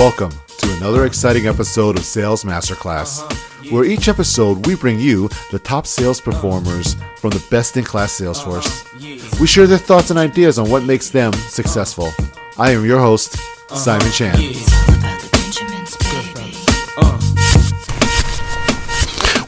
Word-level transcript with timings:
Welcome 0.00 0.32
to 0.56 0.76
another 0.78 1.04
exciting 1.04 1.46
episode 1.46 1.98
of 1.98 2.06
Sales 2.06 2.42
Masterclass, 2.42 3.20
uh-huh. 3.20 3.68
where 3.68 3.84
each 3.84 4.08
episode 4.08 4.66
we 4.66 4.74
bring 4.74 4.98
you 4.98 5.28
the 5.50 5.58
top 5.58 5.86
sales 5.86 6.22
performers 6.22 6.96
from 7.16 7.32
the 7.32 7.46
best 7.50 7.76
in 7.76 7.84
class 7.84 8.18
Salesforce. 8.18 8.86
Uh-huh. 8.86 9.36
We 9.38 9.46
share 9.46 9.66
their 9.66 9.76
thoughts 9.76 10.08
and 10.08 10.18
ideas 10.18 10.58
on 10.58 10.70
what 10.70 10.84
makes 10.84 11.10
them 11.10 11.34
successful. 11.34 12.08
I 12.56 12.70
am 12.70 12.86
your 12.86 12.98
host, 12.98 13.34
uh-huh. 13.34 13.76
Simon 13.76 14.10
Chan. 14.10 14.89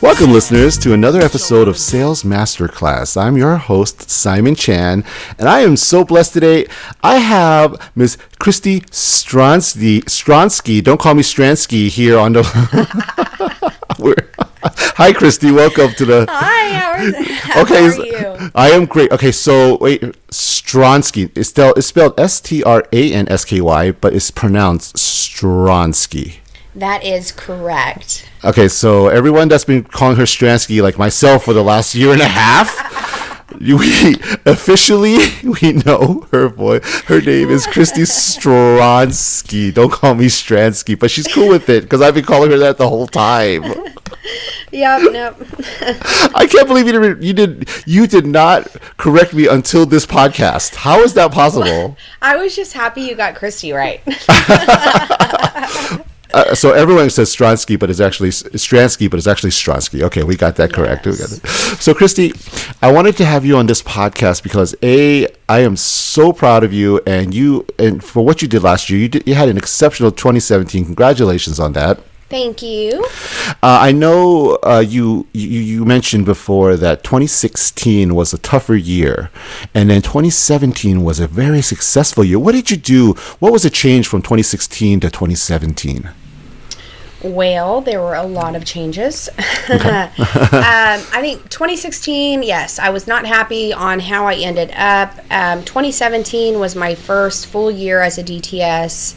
Welcome, 0.02 0.32
listeners, 0.32 0.76
to 0.78 0.94
another 0.94 1.20
episode 1.20 1.68
of 1.68 1.78
Sales 1.78 2.24
Masterclass. 2.24 3.16
I'm 3.16 3.36
your 3.36 3.56
host, 3.56 4.10
Simon 4.10 4.56
Chan, 4.56 5.04
and 5.38 5.48
I 5.48 5.60
am 5.60 5.76
so 5.76 6.04
blessed 6.04 6.32
today. 6.32 6.66
I 7.04 7.18
have 7.18 7.92
Miss 7.94 8.18
Christy 8.40 8.80
Stronsky. 8.80 10.02
Stronsky, 10.06 10.82
don't 10.82 10.98
call 10.98 11.14
me 11.14 11.22
Stransky 11.22 11.88
here 11.88 12.18
on 12.18 12.32
the. 12.32 12.42
Hi, 14.96 15.12
Christy. 15.12 15.52
Welcome 15.52 15.92
to 15.92 16.04
the. 16.04 16.26
Hi, 16.28 16.76
how 16.76 16.94
are, 16.94 17.12
how 17.34 17.62
okay, 17.62 17.86
are 17.86 18.04
you? 18.04 18.50
I 18.56 18.70
am 18.70 18.86
great. 18.86 19.12
Okay, 19.12 19.30
so 19.30 19.78
wait, 19.78 20.00
Stronsky. 20.30 21.30
It's 21.36 21.50
spelled 21.86 22.18
S 22.18 22.40
T 22.40 22.64
R 22.64 22.84
A 22.92 23.14
N 23.14 23.28
S 23.28 23.44
K 23.44 23.60
Y, 23.60 23.92
but 23.92 24.14
it's 24.14 24.32
pronounced 24.32 24.96
Stronsky. 24.96 26.41
That 26.74 27.04
is 27.04 27.32
correct. 27.32 28.28
Okay, 28.44 28.68
so 28.68 29.08
everyone 29.08 29.48
that's 29.48 29.64
been 29.64 29.84
calling 29.84 30.16
her 30.16 30.24
Stransky, 30.26 30.80
like 30.80 30.98
myself, 30.98 31.44
for 31.44 31.52
the 31.52 31.62
last 31.62 31.94
year 31.94 32.12
and 32.12 32.22
a 32.22 32.28
half, 32.28 33.52
we 33.60 34.16
officially 34.46 35.18
we 35.62 35.72
know 35.72 36.26
her 36.32 36.48
boy. 36.48 36.80
Her 37.06 37.20
name 37.20 37.50
is 37.50 37.66
Christy 37.66 38.02
Stransky. 38.02 39.70
Don't 39.70 39.92
call 39.92 40.14
me 40.14 40.28
Stransky, 40.28 40.94
but 40.94 41.10
she's 41.10 41.28
cool 41.28 41.48
with 41.48 41.68
it 41.68 41.82
because 41.82 42.00
I've 42.00 42.14
been 42.14 42.24
calling 42.24 42.50
her 42.50 42.58
that 42.58 42.78
the 42.78 42.88
whole 42.88 43.06
time. 43.06 43.64
Yep, 44.70 45.12
nope. 45.12 45.36
I 46.34 46.46
can't 46.50 46.66
believe 46.66 46.86
you 46.86 46.92
did. 46.92 47.22
You 47.24 47.32
did. 47.34 47.68
You 47.84 48.06
did 48.06 48.24
not 48.24 48.68
correct 48.96 49.34
me 49.34 49.46
until 49.46 49.84
this 49.84 50.06
podcast. 50.06 50.76
How 50.76 51.00
is 51.00 51.12
that 51.14 51.32
possible? 51.32 51.98
I 52.22 52.36
was 52.36 52.56
just 52.56 52.72
happy 52.72 53.02
you 53.02 53.14
got 53.14 53.34
Christy 53.34 53.72
right. 53.72 54.00
Uh, 56.34 56.54
so 56.54 56.72
everyone 56.72 57.10
says 57.10 57.34
Stronsky, 57.34 57.78
but 57.78 57.90
it's 57.90 58.00
actually 58.00 58.30
Stransky, 58.30 59.08
but 59.08 59.18
it's 59.18 59.26
actually 59.26 59.50
Stronsky. 59.50 60.02
Okay, 60.02 60.22
we 60.22 60.36
got 60.36 60.56
that 60.56 60.72
correct. 60.72 61.06
We 61.06 61.16
got 61.16 61.32
it. 61.32 61.46
So, 61.46 61.94
Christy, 61.94 62.32
I 62.80 62.90
wanted 62.90 63.16
to 63.18 63.24
have 63.24 63.44
you 63.44 63.56
on 63.56 63.66
this 63.66 63.82
podcast 63.82 64.42
because 64.42 64.74
a 64.82 65.26
I 65.48 65.60
am 65.60 65.76
so 65.76 66.32
proud 66.32 66.64
of 66.64 66.72
you, 66.72 67.00
and 67.06 67.34
you 67.34 67.66
and 67.78 68.02
for 68.02 68.24
what 68.24 68.42
you 68.42 68.48
did 68.48 68.62
last 68.62 68.88
year. 68.88 69.00
You 69.00 69.08
did, 69.08 69.26
you 69.26 69.34
had 69.34 69.48
an 69.48 69.58
exceptional 69.58 70.10
2017. 70.10 70.86
Congratulations 70.86 71.60
on 71.60 71.72
that. 71.74 72.00
Thank 72.32 72.62
you. 72.62 73.04
Uh, 73.62 73.78
I 73.82 73.92
know 73.92 74.58
uh, 74.62 74.78
you, 74.78 75.26
you 75.34 75.60
you 75.60 75.84
mentioned 75.84 76.24
before 76.24 76.78
that 76.78 77.04
2016 77.04 78.14
was 78.14 78.32
a 78.32 78.38
tougher 78.38 78.74
year, 78.74 79.30
and 79.74 79.90
then 79.90 80.00
2017 80.00 81.04
was 81.04 81.20
a 81.20 81.26
very 81.26 81.60
successful 81.60 82.24
year. 82.24 82.38
What 82.38 82.52
did 82.52 82.70
you 82.70 82.78
do? 82.78 83.12
What 83.38 83.52
was 83.52 83.64
the 83.64 83.70
change 83.70 84.08
from 84.08 84.22
2016 84.22 85.00
to 85.00 85.10
2017? 85.10 86.08
Well, 87.24 87.80
there 87.80 88.00
were 88.00 88.14
a 88.14 88.24
lot 88.24 88.56
of 88.56 88.64
changes. 88.64 89.28
um, 89.38 89.38
I 89.70 91.18
think 91.20 91.48
2016, 91.48 92.42
yes, 92.42 92.78
I 92.78 92.90
was 92.90 93.06
not 93.06 93.26
happy 93.26 93.72
on 93.72 94.00
how 94.00 94.26
I 94.26 94.34
ended 94.34 94.72
up. 94.72 95.14
Um, 95.30 95.64
2017 95.64 96.58
was 96.58 96.74
my 96.74 96.94
first 96.94 97.46
full 97.46 97.70
year 97.70 98.00
as 98.00 98.18
a 98.18 98.24
DTS, 98.24 99.14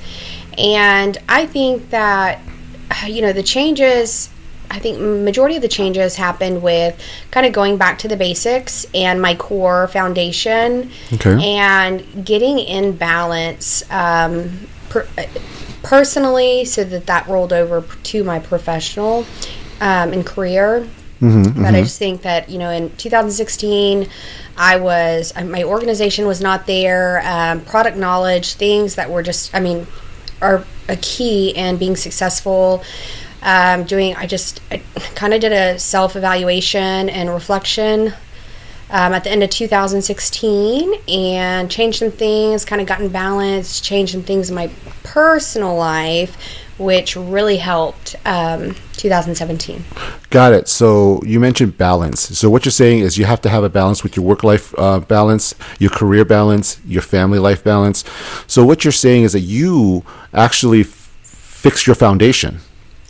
and 0.58 1.17
I 1.28 1.45
think 1.45 1.89
that 1.89 2.39
you 3.08 3.22
know 3.22 3.34
the 3.34 3.44
changes 3.44 4.30
I 4.69 4.80
think 4.80 5.00
majority 5.00 5.56
of 5.56 5.62
the 5.62 5.67
changes 5.67 6.16
happened 6.16 6.62
with 6.62 7.00
kind 7.31 7.45
of 7.45 7.53
going 7.53 7.78
back 7.78 8.00
to 8.00 8.07
the 8.07 8.18
basics 8.18 8.85
and 8.94 9.22
my 9.22 9.35
core 9.35 9.88
foundation 9.88 10.91
Okay. 11.13 11.38
and 11.57 12.25
getting 12.25 12.59
in 12.59 12.96
balance 12.96 13.84
um, 13.91 14.68
per, 14.90 15.07
personally 15.85 16.66
so 16.66 16.84
that 16.84 17.06
that 17.06 17.28
rolled 17.28 17.53
over 17.53 17.81
to 18.03 18.23
my 18.23 18.40
professional 18.40 19.25
um, 19.79 20.13
and 20.13 20.25
career. 20.25 20.88
But 21.63 21.75
I 21.75 21.81
just 21.81 22.00
think 22.00 22.23
that 22.23 22.50
you 22.50 22.57
know 22.57 22.72
in 22.72 22.96
2016 22.97 24.07
I 24.57 24.78
was 24.78 25.31
uh, 25.35 25.45
my 25.45 25.63
organization 25.63 26.28
was 26.28 26.41
not 26.41 26.66
there 26.68 27.22
um, 27.24 27.62
product 27.62 27.97
knowledge 27.97 28.56
things 28.56 28.95
that 28.95 29.09
were 29.09 29.24
just 29.24 29.53
I 29.56 29.59
mean 29.59 29.88
are 30.41 30.66
a 30.90 30.97
key 30.97 31.50
in 31.51 31.78
being 31.78 31.95
successful 31.95 32.84
um, 33.41 33.85
doing 33.85 34.16
i 34.16 34.28
just 34.28 34.62
kind 35.16 35.34
of 35.34 35.40
did 35.40 35.53
a 35.53 35.79
self-evaluation 35.79 37.09
and 37.09 37.29
reflection 37.29 38.13
um, 38.90 39.13
at 39.13 39.23
the 39.23 39.31
end 39.31 39.44
of 39.44 39.50
2016 39.50 40.94
and 41.07 41.72
changed 41.72 42.00
some 42.00 42.12
things 42.12 42.66
kind 42.66 42.81
of 42.81 42.88
gotten 42.88 43.09
balanced, 43.09 43.84
changed 43.84 44.13
some 44.13 44.23
things 44.23 44.50
in 44.50 44.56
my 44.56 44.69
personal 45.03 45.75
life 45.75 46.38
which 46.78 47.16
really 47.16 47.57
helped 47.57 48.16
um, 48.25 48.75
2017 48.97 49.84
Got 50.29 50.53
it. 50.53 50.68
So 50.68 51.22
you 51.24 51.40
mentioned 51.40 51.78
balance. 51.78 52.19
So 52.38 52.50
what 52.50 52.66
you're 52.66 52.72
saying 52.72 53.00
is 53.00 53.18
you 53.18 53.24
have 53.24 53.40
to 53.41 53.50
have 53.50 53.63
a 53.63 53.69
balance 53.69 54.03
with 54.03 54.18
your 54.18 54.25
work 54.25 54.44
life 54.44 54.78
uh, 54.78 55.00
balance, 55.00 55.56
your 55.79 55.91
career 55.91 56.25
balance, 56.25 56.81
your 56.85 57.01
family 57.01 57.40
life 57.40 57.63
balance. 57.63 58.03
So 58.47 58.66
what 58.66 58.84
you're 58.84 58.91
saying 58.91 59.24
is 59.24 59.31
that 59.31 59.41
you 59.41 60.03
actually 60.34 60.81
f- 60.81 60.88
fix 61.24 61.88
your 61.88 61.95
foundation. 61.95 62.59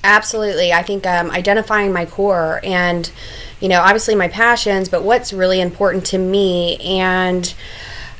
Absolutely. 0.05 0.71
I 0.71 0.83
think 0.83 1.07
um, 1.07 1.31
identifying 1.31 1.91
my 1.91 2.05
core 2.05 2.59
and, 2.63 3.11
you 3.59 3.67
know, 3.67 3.81
obviously 3.81 4.13
my 4.13 4.27
passions, 4.27 4.87
but 4.87 5.03
what's 5.03 5.33
really 5.33 5.59
important 5.59 6.05
to 6.07 6.19
me 6.19 6.77
and 6.77 7.51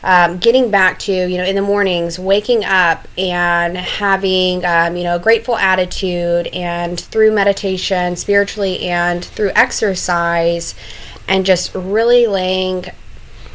um, 0.04 0.40
getting 0.40 0.72
back 0.72 0.98
to, 1.00 1.14
you 1.14 1.38
know, 1.38 1.44
in 1.44 1.56
the 1.56 1.62
mornings, 1.62 2.18
waking 2.18 2.66
up 2.66 3.08
and 3.20 3.78
having, 3.78 4.66
um, 4.66 4.96
you 4.96 5.04
know, 5.04 5.18
a 5.18 5.20
grateful 5.20 5.58
attitude 5.58 6.48
and 6.48 7.00
through 7.00 7.32
meditation, 7.32 8.16
spiritually, 8.16 8.80
and 8.82 9.24
through 9.24 9.52
exercise, 9.54 10.74
and 11.28 11.46
just 11.46 11.74
really 11.76 12.26
laying 12.26 12.86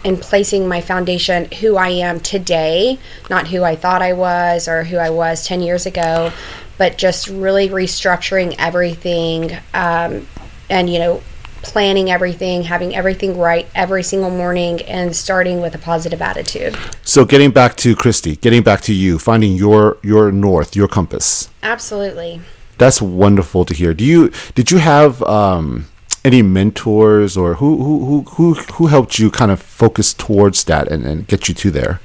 and 0.05 0.21
placing 0.21 0.67
my 0.67 0.81
foundation 0.81 1.51
who 1.61 1.77
I 1.77 1.89
am 1.89 2.21
today, 2.21 2.99
not 3.29 3.49
who 3.49 3.63
I 3.65 3.77
thought 3.77 4.03
I 4.03 4.13
was 4.13 4.67
or 4.67 4.85
who 4.85 4.97
I 4.97 5.11
was 5.11 5.47
10 5.47 5.63
years 5.63 5.85
ago, 5.85 6.33
but 6.81 6.97
just 6.97 7.29
really 7.29 7.69
restructuring 7.69 8.57
everything 8.59 9.53
um, 9.75 10.27
and, 10.71 10.89
you 10.89 10.99
know, 10.99 11.21
planning 11.61 12.11
everything, 12.11 12.63
having 12.63 12.97
everything 12.97 13.37
right 13.37 13.69
every 13.75 14.03
single 14.03 14.31
morning, 14.31 14.81
and 14.85 15.15
starting 15.15 15.61
with 15.61 15.75
a 15.75 15.79
positive 15.79 16.23
attitude. 16.23 16.75
So 17.03 17.27
getting 17.27 17.51
back 17.51 17.77
to 17.77 17.95
Christy, 17.95 18.37
getting 18.37 18.63
back 18.63 18.81
to 18.83 18.95
you, 18.95 19.19
finding 19.19 19.57
your 19.57 19.99
your 20.03 20.33
north, 20.33 20.75
your 20.75 20.89
compass. 20.89 21.51
Absolutely. 21.63 22.41
That's 22.79 23.03
wonderful 23.03 23.67
to 23.67 23.75
hear. 23.75 23.93
Do 23.93 24.03
you 24.03 24.33
did 24.55 24.71
you 24.71 24.79
have 24.79 25.23
um, 25.25 25.85
any 26.25 26.41
mentors 26.41 27.37
or 27.37 27.57
who 27.57 27.77
who 27.77 28.23
who 28.23 28.55
who, 28.55 28.87
helped 28.87 29.19
you 29.19 29.31
kind 29.31 29.51
of 29.51 29.61
focus 29.61 30.15
towards 30.15 30.65
that 30.65 30.89
and, 30.91 31.05
and 31.05 31.27
get 31.27 31.47
you 31.47 31.55
to 31.57 31.71
there? 31.71 32.01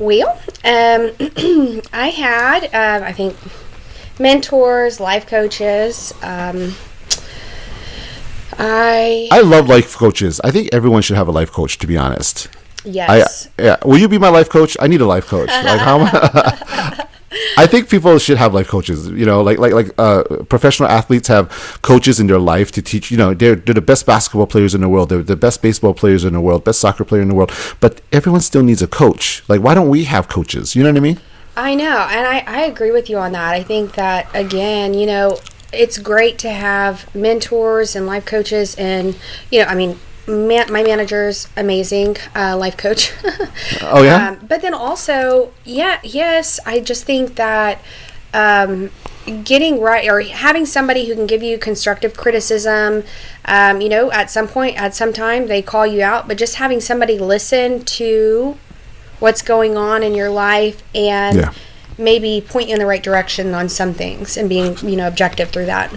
Well, 0.00 0.28
um, 0.64 1.12
I 1.92 2.08
had, 2.08 2.64
um, 2.66 3.02
I 3.02 3.12
think, 3.12 3.34
mentors, 4.18 5.00
life 5.00 5.26
coaches. 5.26 6.12
Um, 6.22 6.74
I 8.58 9.28
I 9.30 9.40
love 9.40 9.68
life 9.68 9.94
coaches. 9.96 10.40
I 10.42 10.50
think 10.50 10.70
everyone 10.72 11.02
should 11.02 11.16
have 11.16 11.28
a 11.28 11.32
life 11.32 11.52
coach. 11.52 11.78
To 11.78 11.86
be 11.86 11.96
honest. 11.96 12.48
I, 12.84 12.88
yes, 12.88 13.48
yeah. 13.58 13.76
Will 13.84 13.98
you 13.98 14.08
be 14.08 14.18
my 14.18 14.28
life 14.28 14.48
coach? 14.48 14.76
I 14.80 14.86
need 14.86 15.00
a 15.00 15.06
life 15.06 15.26
coach. 15.26 15.48
Like 15.48 15.80
how? 15.80 17.06
I 17.56 17.66
think 17.66 17.88
people 17.88 18.18
should 18.18 18.38
have 18.38 18.54
life 18.54 18.68
coaches. 18.68 19.08
You 19.08 19.26
know, 19.26 19.42
like 19.42 19.58
like 19.58 19.72
like 19.72 19.90
uh, 19.98 20.22
professional 20.48 20.88
athletes 20.88 21.28
have 21.28 21.78
coaches 21.82 22.20
in 22.20 22.26
their 22.26 22.38
life 22.38 22.70
to 22.72 22.82
teach. 22.82 23.10
You 23.10 23.16
know, 23.16 23.34
they're 23.34 23.56
they're 23.56 23.74
the 23.74 23.80
best 23.80 24.06
basketball 24.06 24.46
players 24.46 24.74
in 24.74 24.80
the 24.80 24.88
world. 24.88 25.08
They're 25.08 25.22
the 25.22 25.36
best 25.36 25.62
baseball 25.62 25.94
players 25.94 26.24
in 26.24 26.32
the 26.32 26.40
world. 26.40 26.64
Best 26.64 26.80
soccer 26.80 27.04
player 27.04 27.22
in 27.22 27.28
the 27.28 27.34
world. 27.34 27.52
But 27.80 28.00
everyone 28.12 28.40
still 28.40 28.62
needs 28.62 28.82
a 28.82 28.86
coach. 28.86 29.42
Like, 29.48 29.60
why 29.60 29.74
don't 29.74 29.88
we 29.88 30.04
have 30.04 30.28
coaches? 30.28 30.76
You 30.76 30.82
know 30.82 30.90
what 30.90 30.96
I 30.96 31.00
mean? 31.00 31.20
I 31.56 31.74
know, 31.74 32.06
and 32.10 32.26
I, 32.26 32.44
I 32.46 32.64
agree 32.64 32.90
with 32.90 33.08
you 33.08 33.16
on 33.18 33.32
that. 33.32 33.54
I 33.54 33.62
think 33.62 33.94
that 33.94 34.28
again, 34.34 34.92
you 34.92 35.06
know, 35.06 35.38
it's 35.72 35.98
great 35.98 36.38
to 36.40 36.50
have 36.50 37.12
mentors 37.14 37.96
and 37.96 38.06
life 38.06 38.26
coaches, 38.26 38.74
and 38.76 39.16
you 39.50 39.60
know, 39.60 39.66
I 39.66 39.74
mean, 39.74 39.98
man, 40.26 40.70
my 40.70 40.82
manager's 40.82 41.48
amazing, 41.56 42.16
uh, 42.34 42.56
life 42.56 42.76
coach. 42.76 43.12
Oh 43.82 44.02
yeah. 44.02 44.30
Um, 44.30 44.46
but 44.46 44.62
then 44.62 44.74
also, 44.74 45.52
yeah, 45.64 46.00
yes, 46.02 46.58
I 46.66 46.80
just 46.80 47.04
think 47.04 47.36
that 47.36 47.80
um, 48.34 48.90
getting 49.44 49.80
right 49.80 50.08
or 50.08 50.20
having 50.20 50.66
somebody 50.66 51.06
who 51.06 51.14
can 51.14 51.26
give 51.26 51.42
you 51.42 51.58
constructive 51.58 52.16
criticism, 52.16 53.04
um, 53.44 53.80
you 53.80 53.88
know, 53.88 54.10
at 54.12 54.30
some 54.30 54.48
point, 54.48 54.80
at 54.80 54.94
some 54.94 55.12
time, 55.12 55.46
they 55.46 55.62
call 55.62 55.86
you 55.86 56.02
out, 56.02 56.28
but 56.28 56.36
just 56.36 56.56
having 56.56 56.80
somebody 56.80 57.18
listen 57.18 57.84
to 57.84 58.56
what's 59.20 59.42
going 59.42 59.76
on 59.76 60.02
in 60.02 60.14
your 60.14 60.30
life 60.30 60.82
and 60.94 61.36
Yeah. 61.36 61.52
maybe 61.98 62.44
point 62.46 62.68
you 62.68 62.74
in 62.74 62.78
the 62.78 62.86
right 62.86 63.02
direction 63.02 63.54
on 63.54 63.68
some 63.68 63.94
things 63.94 64.36
and 64.36 64.48
being 64.48 64.76
you 64.82 64.96
know 64.96 65.06
objective 65.08 65.50
through 65.50 65.66
that 65.66 65.90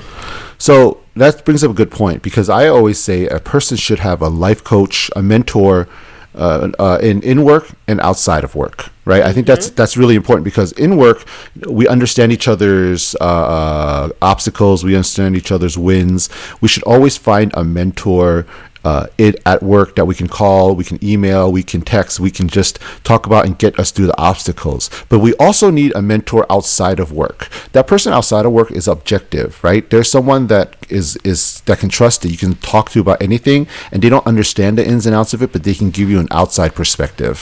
So 0.58 0.98
that 1.16 1.46
brings 1.46 1.64
up 1.64 1.72
a 1.72 1.74
good 1.74 1.92
point 1.92 2.22
because 2.22 2.50
I 2.50 2.68
always 2.68 3.00
say 3.00 3.28
a 3.28 3.40
person 3.40 3.78
should 3.78 4.00
have 4.00 4.22
a 4.22 4.28
life 4.28 4.62
coach, 4.64 5.10
a 5.16 5.22
mentor, 5.22 5.88
uh, 6.36 6.70
uh, 6.78 7.00
in 7.02 7.22
in 7.24 7.44
work 7.44 7.66
and 7.88 8.00
outside 8.02 8.44
of 8.44 8.56
work, 8.56 8.90
right? 9.04 9.24
I 9.24 9.34
think 9.34 9.48
that's 9.48 9.70
that's 9.72 9.98
really 9.98 10.16
important 10.16 10.46
because 10.46 10.72
in 10.74 10.96
work 10.96 11.26
we 11.68 11.88
understand 11.88 12.32
each 12.32 12.48
other's 12.48 13.16
uh, 13.20 13.24
uh, 13.58 14.10
obstacles, 14.22 14.84
we 14.84 14.96
understand 14.96 15.36
each 15.36 15.52
other's 15.52 15.78
wins. 15.78 16.30
We 16.62 16.68
should 16.68 16.84
always 16.84 17.18
find 17.18 17.52
a 17.56 17.64
mentor 17.64 18.46
uh, 18.90 19.06
it 19.20 19.36
at 19.46 19.62
work 19.62 19.96
that 19.98 20.06
we 20.06 20.16
can 20.16 20.28
call, 20.28 20.76
we 20.76 20.84
can 20.84 21.00
email, 21.12 21.52
we 21.52 21.64
can 21.72 21.82
text, 21.82 22.20
we 22.20 22.32
can 22.32 22.48
just 22.48 22.80
talk 23.04 23.22
about 23.30 23.46
and 23.46 23.54
get 23.64 23.78
us 23.82 23.92
through 23.92 24.08
the 24.08 24.22
obstacles. 24.32 24.90
But 25.10 25.20
we 25.20 25.32
also 25.36 25.70
need 25.70 25.92
a 25.94 26.02
mentor 26.02 26.44
outside 26.56 27.00
of 27.00 27.12
work. 27.12 27.40
That 27.74 27.86
person 27.86 28.14
outside 28.14 28.46
of 28.48 28.52
work 28.52 28.72
is 28.72 28.88
objective, 28.88 29.64
right? 29.64 29.88
There's 29.92 30.10
someone 30.10 30.48
that 30.48 30.76
is 30.90 31.08
is 31.24 31.62
that 31.68 31.78
can 31.82 31.90
trust 31.90 32.18
that 32.22 32.32
you 32.34 32.40
can 32.44 32.56
talk 32.74 32.86
to 32.94 33.00
about 33.06 33.22
anything, 33.22 33.68
and 33.92 34.02
they 34.02 34.10
don't 34.10 34.26
understand 34.34 34.72
the 34.78 34.86
ins 34.94 35.06
and 35.06 35.16
outs 35.16 35.34
of 35.36 35.44
it, 35.44 35.52
but 35.54 35.64
they 35.64 35.76
can 35.82 35.90
give 35.98 36.10
you 36.10 36.20
an 36.26 36.30
outside 36.42 36.72
perspective. 36.82 37.38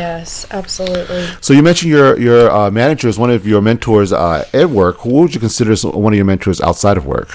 yes 0.00 0.30
absolutely 0.60 1.24
So 1.44 1.50
you 1.56 1.62
mentioned 1.68 1.90
your 1.96 2.08
your 2.26 2.42
uh, 2.58 2.70
manager 2.80 3.08
is 3.12 3.18
one 3.24 3.32
of 3.36 3.42
your 3.52 3.62
mentors 3.68 4.10
uh, 4.12 4.60
at 4.62 4.68
work. 4.80 4.96
Who 5.04 5.12
would 5.18 5.32
you 5.34 5.42
consider 5.48 5.70
as 5.76 5.82
one 6.06 6.12
of 6.14 6.18
your 6.20 6.30
mentors 6.32 6.60
outside 6.68 6.96
of 7.00 7.04
work? 7.16 7.30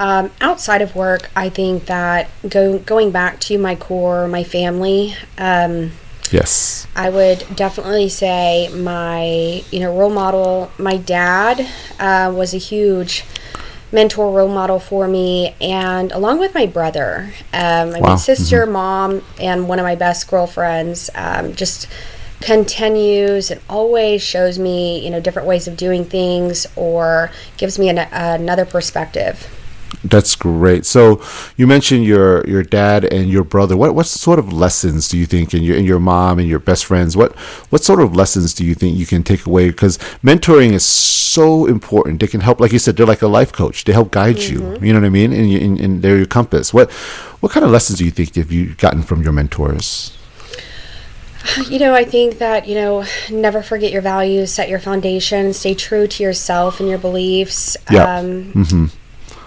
Um, 0.00 0.30
outside 0.40 0.80
of 0.80 0.96
work, 0.96 1.30
I 1.36 1.50
think 1.50 1.84
that 1.84 2.30
go, 2.48 2.78
going 2.78 3.10
back 3.10 3.38
to 3.40 3.58
my 3.58 3.76
core, 3.76 4.26
my 4.26 4.42
family, 4.42 5.14
um, 5.36 5.92
Yes. 6.30 6.86
I 6.94 7.10
would 7.10 7.44
definitely 7.54 8.08
say 8.08 8.68
my 8.68 9.64
you 9.70 9.80
know 9.80 9.94
role 9.96 10.10
model. 10.10 10.70
My 10.78 10.96
dad 10.96 11.66
uh, 11.98 12.32
was 12.34 12.54
a 12.54 12.58
huge 12.58 13.24
mentor 13.92 14.30
role 14.30 14.48
model 14.48 14.78
for 14.78 15.08
me, 15.08 15.54
and 15.60 16.12
along 16.12 16.38
with 16.38 16.54
my 16.54 16.66
brother, 16.66 17.34
um, 17.52 17.90
my 17.90 18.00
Wow. 18.00 18.16
sister, 18.16 18.64
mom, 18.64 19.22
and 19.40 19.68
one 19.68 19.78
of 19.80 19.84
my 19.84 19.96
best 19.96 20.30
girlfriends, 20.30 21.10
um, 21.14 21.54
just 21.54 21.88
continues 22.40 23.50
and 23.50 23.60
always 23.68 24.22
shows 24.22 24.58
me 24.58 25.04
you 25.04 25.10
know 25.10 25.20
different 25.20 25.46
ways 25.46 25.68
of 25.68 25.76
doing 25.76 26.04
things 26.06 26.66
or 26.74 27.30
gives 27.58 27.78
me 27.78 27.88
an, 27.90 27.98
another 27.98 28.64
perspective. 28.64 29.46
That's 30.02 30.34
great. 30.34 30.86
So 30.86 31.20
you 31.58 31.66
mentioned 31.66 32.04
your 32.06 32.46
your 32.48 32.62
dad 32.62 33.04
and 33.04 33.28
your 33.28 33.44
brother. 33.44 33.76
What 33.76 33.94
what 33.94 34.06
sort 34.06 34.38
of 34.38 34.50
lessons 34.50 35.08
do 35.08 35.18
you 35.18 35.26
think, 35.26 35.52
and 35.52 35.62
your 35.62 35.76
and 35.76 35.86
your 35.86 36.00
mom 36.00 36.38
and 36.38 36.48
your 36.48 36.58
best 36.58 36.86
friends? 36.86 37.18
What 37.18 37.34
what 37.68 37.84
sort 37.84 38.00
of 38.00 38.16
lessons 38.16 38.54
do 38.54 38.64
you 38.64 38.74
think 38.74 38.96
you 38.96 39.04
can 39.04 39.22
take 39.22 39.44
away? 39.44 39.68
Because 39.68 39.98
mentoring 40.24 40.72
is 40.72 40.86
so 40.86 41.66
important. 41.66 42.20
They 42.20 42.26
can 42.28 42.40
help, 42.40 42.60
like 42.60 42.72
you 42.72 42.78
said, 42.78 42.96
they're 42.96 43.04
like 43.04 43.20
a 43.20 43.28
life 43.28 43.52
coach. 43.52 43.84
They 43.84 43.92
help 43.92 44.10
guide 44.10 44.38
you. 44.38 44.78
You 44.80 44.92
know 44.94 45.00
what 45.00 45.06
I 45.06 45.10
mean? 45.10 45.32
And, 45.34 45.50
you- 45.50 45.60
and, 45.60 45.78
and 45.78 46.02
they're 46.02 46.16
your 46.16 46.26
compass. 46.26 46.72
What 46.72 46.90
what 47.40 47.52
kind 47.52 47.64
of 47.66 47.70
lessons 47.70 47.98
do 47.98 48.04
you 48.06 48.10
think 48.10 48.36
have 48.36 48.50
you 48.50 48.74
gotten 48.76 49.02
from 49.02 49.22
your 49.22 49.32
mentors? 49.32 50.16
You 51.68 51.78
know, 51.78 51.94
I 51.94 52.04
think 52.04 52.38
that, 52.38 52.68
you 52.68 52.74
know, 52.74 53.04
never 53.30 53.62
forget 53.62 53.92
your 53.92 54.02
values, 54.02 54.52
set 54.52 54.68
your 54.68 54.78
foundation, 54.78 55.52
stay 55.54 55.74
true 55.74 56.06
to 56.06 56.22
yourself 56.22 56.80
and 56.80 56.88
your 56.88 56.98
beliefs. 56.98 57.76
Yeah. 57.90 58.16
Um, 58.18 58.90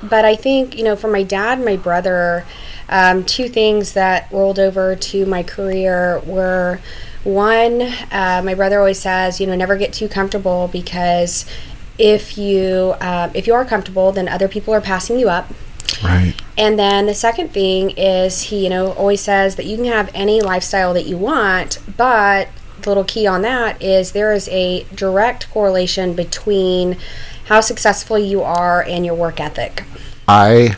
But 0.10 0.26
I 0.26 0.36
think, 0.36 0.78
you 0.78 0.84
know, 0.84 0.96
for 0.96 1.10
my 1.10 1.24
dad 1.24 1.58
and 1.58 1.66
my 1.66 1.78
brother, 1.78 2.46
um, 2.90 3.24
two 3.24 3.50
things 3.50 3.94
that 3.94 4.32
rolled 4.32 4.60
over 4.60 4.96
to 4.96 5.26
my 5.26 5.44
career 5.44 6.20
were 6.26 6.80
one, 7.24 7.82
uh, 8.12 8.42
my 8.44 8.54
brother 8.54 8.80
always 8.80 9.00
says, 9.00 9.40
you 9.40 9.48
know, 9.48 9.56
never 9.56 9.78
get 9.78 9.94
too 9.94 10.08
comfortable 10.08 10.70
because 10.72 11.46
if 11.98 12.38
you 12.38 12.96
um, 13.00 13.32
if 13.34 13.48
you 13.48 13.54
are 13.54 13.66
comfortable, 13.66 14.12
then 14.12 14.28
other 14.28 14.48
people 14.48 14.74
are 14.74 14.82
passing 14.82 15.20
you 15.20 15.30
up. 15.30 15.48
Right. 16.04 16.34
And 16.58 16.78
then 16.78 17.06
the 17.06 17.14
second 17.14 17.52
thing 17.52 17.92
is 17.92 18.44
he, 18.44 18.64
you 18.64 18.70
know, 18.70 18.92
always 18.94 19.22
says 19.22 19.56
that 19.56 19.66
you 19.66 19.78
can 19.78 19.86
have 19.86 20.10
any 20.14 20.42
lifestyle 20.42 20.94
that 20.94 21.06
you 21.06 21.18
want, 21.18 21.80
but 21.98 22.50
the 22.82 22.90
little 22.90 23.04
key 23.04 23.26
on 23.26 23.42
that 23.44 23.82
is 23.82 24.12
there 24.12 24.34
is 24.34 24.50
a 24.50 24.84
direct 24.96 25.50
correlation 25.52 26.14
between 26.14 26.98
how 27.46 27.62
successful 27.62 28.18
you 28.18 28.42
are 28.42 28.84
and 28.84 29.06
your 29.06 29.16
work 29.16 29.40
ethic. 29.40 29.84
I 30.28 30.78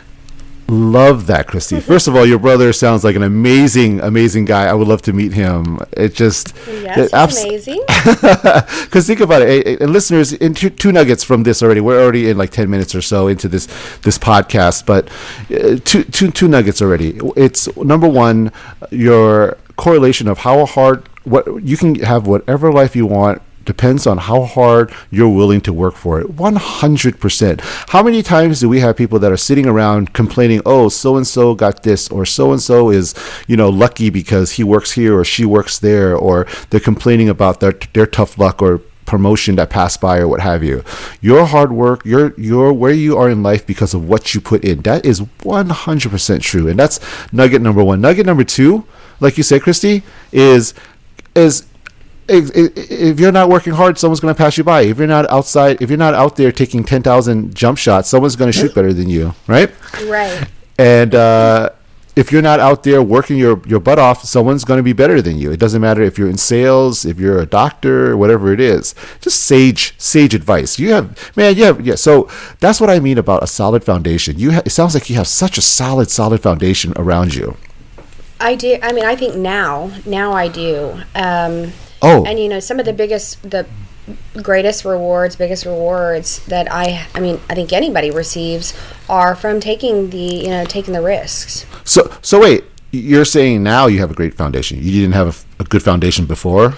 love 0.68 1.26
that, 1.28 1.46
Christy. 1.46 1.78
First 1.92 2.08
of 2.08 2.16
all, 2.16 2.26
your 2.26 2.38
brother 2.40 2.72
sounds 2.72 3.04
like 3.04 3.14
an 3.16 3.22
amazing, 3.22 4.00
amazing 4.00 4.46
guy. 4.46 4.64
I 4.66 4.72
would 4.74 4.88
love 4.88 5.02
to 5.02 5.12
meet 5.12 5.32
him. 5.32 5.78
It 5.96 6.14
just 6.14 6.54
Yes, 6.66 6.98
it 6.98 7.14
abs- 7.14 7.42
amazing. 7.44 7.82
Because 8.84 9.06
think 9.06 9.20
about 9.20 9.42
it, 9.42 9.80
and 9.80 9.92
listeners, 9.92 10.32
in 10.32 10.54
two, 10.54 10.70
two 10.70 10.90
nuggets 10.92 11.22
from 11.22 11.42
this 11.42 11.62
already. 11.62 11.80
We're 11.80 12.02
already 12.02 12.30
in 12.30 12.38
like 12.38 12.50
ten 12.50 12.70
minutes 12.70 12.94
or 12.94 13.02
so 13.02 13.28
into 13.28 13.48
this 13.48 13.66
this 14.02 14.18
podcast, 14.18 14.86
but 14.86 15.08
uh, 15.50 15.78
two, 15.84 16.04
two, 16.04 16.30
two 16.30 16.48
nuggets 16.48 16.80
already. 16.82 17.18
It's 17.36 17.74
number 17.76 18.08
one, 18.08 18.52
your 18.90 19.56
correlation 19.76 20.26
of 20.28 20.38
how 20.38 20.64
hard 20.66 21.08
what 21.24 21.62
you 21.62 21.76
can 21.76 21.96
have 21.96 22.26
whatever 22.26 22.72
life 22.72 22.96
you 22.96 23.04
want 23.06 23.42
depends 23.66 24.06
on 24.06 24.18
how 24.18 24.44
hard 24.44 24.92
you're 25.10 25.28
willing 25.28 25.60
to 25.60 25.72
work 25.72 25.94
for 25.94 26.20
it. 26.20 26.28
100% 26.36 27.60
how 27.90 28.02
many 28.02 28.22
times 28.22 28.60
do 28.60 28.68
we 28.68 28.80
have 28.80 28.96
people 28.96 29.18
that 29.18 29.32
are 29.32 29.36
sitting 29.36 29.66
around 29.66 30.12
complaining 30.12 30.60
oh 30.64 30.88
so 30.88 31.16
and 31.16 31.26
so 31.26 31.54
got 31.54 31.82
this 31.82 32.08
or 32.08 32.24
so 32.24 32.52
and 32.52 32.62
so 32.62 32.90
is 32.90 33.14
you 33.46 33.56
know 33.56 33.68
lucky 33.68 34.10
because 34.10 34.52
he 34.52 34.64
works 34.64 34.92
here 34.92 35.16
or 35.18 35.24
she 35.24 35.44
works 35.44 35.78
there 35.78 36.16
or 36.16 36.46
they're 36.70 36.80
complaining 36.80 37.28
about 37.28 37.60
their 37.60 37.72
their 37.92 38.06
tough 38.06 38.38
luck 38.38 38.62
or 38.62 38.80
promotion 39.06 39.54
that 39.56 39.70
passed 39.70 40.00
by 40.00 40.18
or 40.18 40.28
what 40.28 40.40
have 40.40 40.62
you. 40.62 40.84
Your 41.20 41.46
hard 41.46 41.72
work 41.72 42.04
your 42.04 42.34
your 42.38 42.72
where 42.72 42.92
you 42.92 43.16
are 43.16 43.30
in 43.30 43.42
life 43.42 43.66
because 43.66 43.94
of 43.94 44.08
what 44.08 44.34
you 44.34 44.40
put 44.40 44.64
in 44.64 44.82
that 44.82 45.06
is 45.06 45.20
100% 45.20 46.40
true. 46.42 46.68
And 46.68 46.78
that's 46.78 47.00
nugget 47.32 47.62
number 47.62 47.82
1 47.82 48.00
nugget 48.00 48.26
number 48.26 48.44
2 48.44 48.84
like 49.20 49.38
you 49.38 49.42
said 49.42 49.62
Christy 49.62 50.02
is 50.32 50.74
is 51.34 51.66
if, 52.28 53.20
you're 53.20 53.32
not 53.32 53.48
working 53.48 53.72
hard, 53.72 53.98
someone's 53.98 54.20
going 54.20 54.34
to 54.34 54.38
pass 54.38 54.58
you 54.58 54.64
by. 54.64 54.82
If 54.82 54.98
you're 54.98 55.06
not 55.06 55.30
outside, 55.30 55.80
if 55.80 55.90
you're 55.90 55.98
not 55.98 56.14
out 56.14 56.36
there 56.36 56.52
taking 56.52 56.84
10,000 56.84 57.54
jump 57.54 57.78
shots, 57.78 58.08
someone's 58.08 58.36
going 58.36 58.50
to 58.50 58.58
shoot 58.58 58.74
better 58.74 58.92
than 58.92 59.08
you, 59.08 59.34
right? 59.46 59.72
right. 60.04 60.48
And 60.78 61.14
uh, 61.14 61.70
if 62.16 62.32
you're 62.32 62.42
not 62.42 62.60
out 62.60 62.82
there 62.82 63.02
working 63.02 63.36
your, 63.36 63.60
your 63.66 63.78
butt 63.78 63.98
off, 63.98 64.24
someone's 64.24 64.64
going 64.64 64.78
to 64.78 64.82
be 64.82 64.92
better 64.92 65.22
than 65.22 65.38
you. 65.38 65.52
It 65.52 65.60
doesn't 65.60 65.80
matter 65.80 66.02
if 66.02 66.18
you're 66.18 66.28
in 66.28 66.38
sales, 66.38 67.04
if 67.04 67.18
you're 67.20 67.38
a 67.38 67.46
doctor, 67.46 68.16
whatever 68.16 68.52
it 68.52 68.60
is. 68.60 68.94
Just 69.20 69.40
sage 69.44 69.94
sage 69.98 70.34
advice. 70.34 70.78
You 70.78 70.92
have 70.92 71.36
man, 71.36 71.56
you 71.56 71.64
have 71.64 71.84
yeah. 71.84 71.94
So 71.94 72.28
that's 72.60 72.80
what 72.80 72.88
I 72.88 73.00
mean 73.00 73.18
about 73.18 73.42
a 73.42 73.46
solid 73.46 73.84
foundation. 73.84 74.38
You 74.38 74.52
ha- 74.52 74.62
it 74.64 74.70
sounds 74.70 74.94
like 74.94 75.10
you 75.10 75.16
have 75.16 75.28
such 75.28 75.58
a 75.58 75.62
solid 75.62 76.10
solid 76.10 76.40
foundation 76.40 76.94
around 76.96 77.34
you. 77.34 77.56
I 78.40 78.54
do. 78.54 78.78
I 78.82 78.92
mean, 78.92 79.04
I 79.04 79.16
think 79.16 79.34
now, 79.36 79.90
now 80.04 80.32
I 80.32 80.48
do. 80.48 81.00
Um, 81.14 81.72
Oh, 82.06 82.24
and 82.24 82.38
you 82.38 82.48
know, 82.48 82.60
some 82.60 82.78
of 82.78 82.86
the 82.86 82.92
biggest, 82.92 83.42
the 83.50 83.66
greatest 84.40 84.84
rewards, 84.84 85.34
biggest 85.34 85.66
rewards 85.66 86.44
that 86.46 86.70
I, 86.70 87.06
I 87.14 87.20
mean, 87.20 87.40
I 87.50 87.54
think 87.54 87.72
anybody 87.72 88.10
receives 88.10 88.72
are 89.08 89.34
from 89.34 89.58
taking 89.58 90.10
the, 90.10 90.18
you 90.18 90.50
know, 90.50 90.64
taking 90.64 90.94
the 90.94 91.02
risks. 91.02 91.66
So, 91.84 92.12
so 92.22 92.40
wait, 92.40 92.64
you're 92.92 93.24
saying 93.24 93.62
now 93.62 93.86
you 93.88 93.98
have 93.98 94.10
a 94.10 94.14
great 94.14 94.34
foundation. 94.34 94.78
You 94.80 94.92
didn't 94.92 95.14
have 95.14 95.44
a 95.58 95.64
good 95.64 95.82
foundation 95.82 96.26
before. 96.26 96.74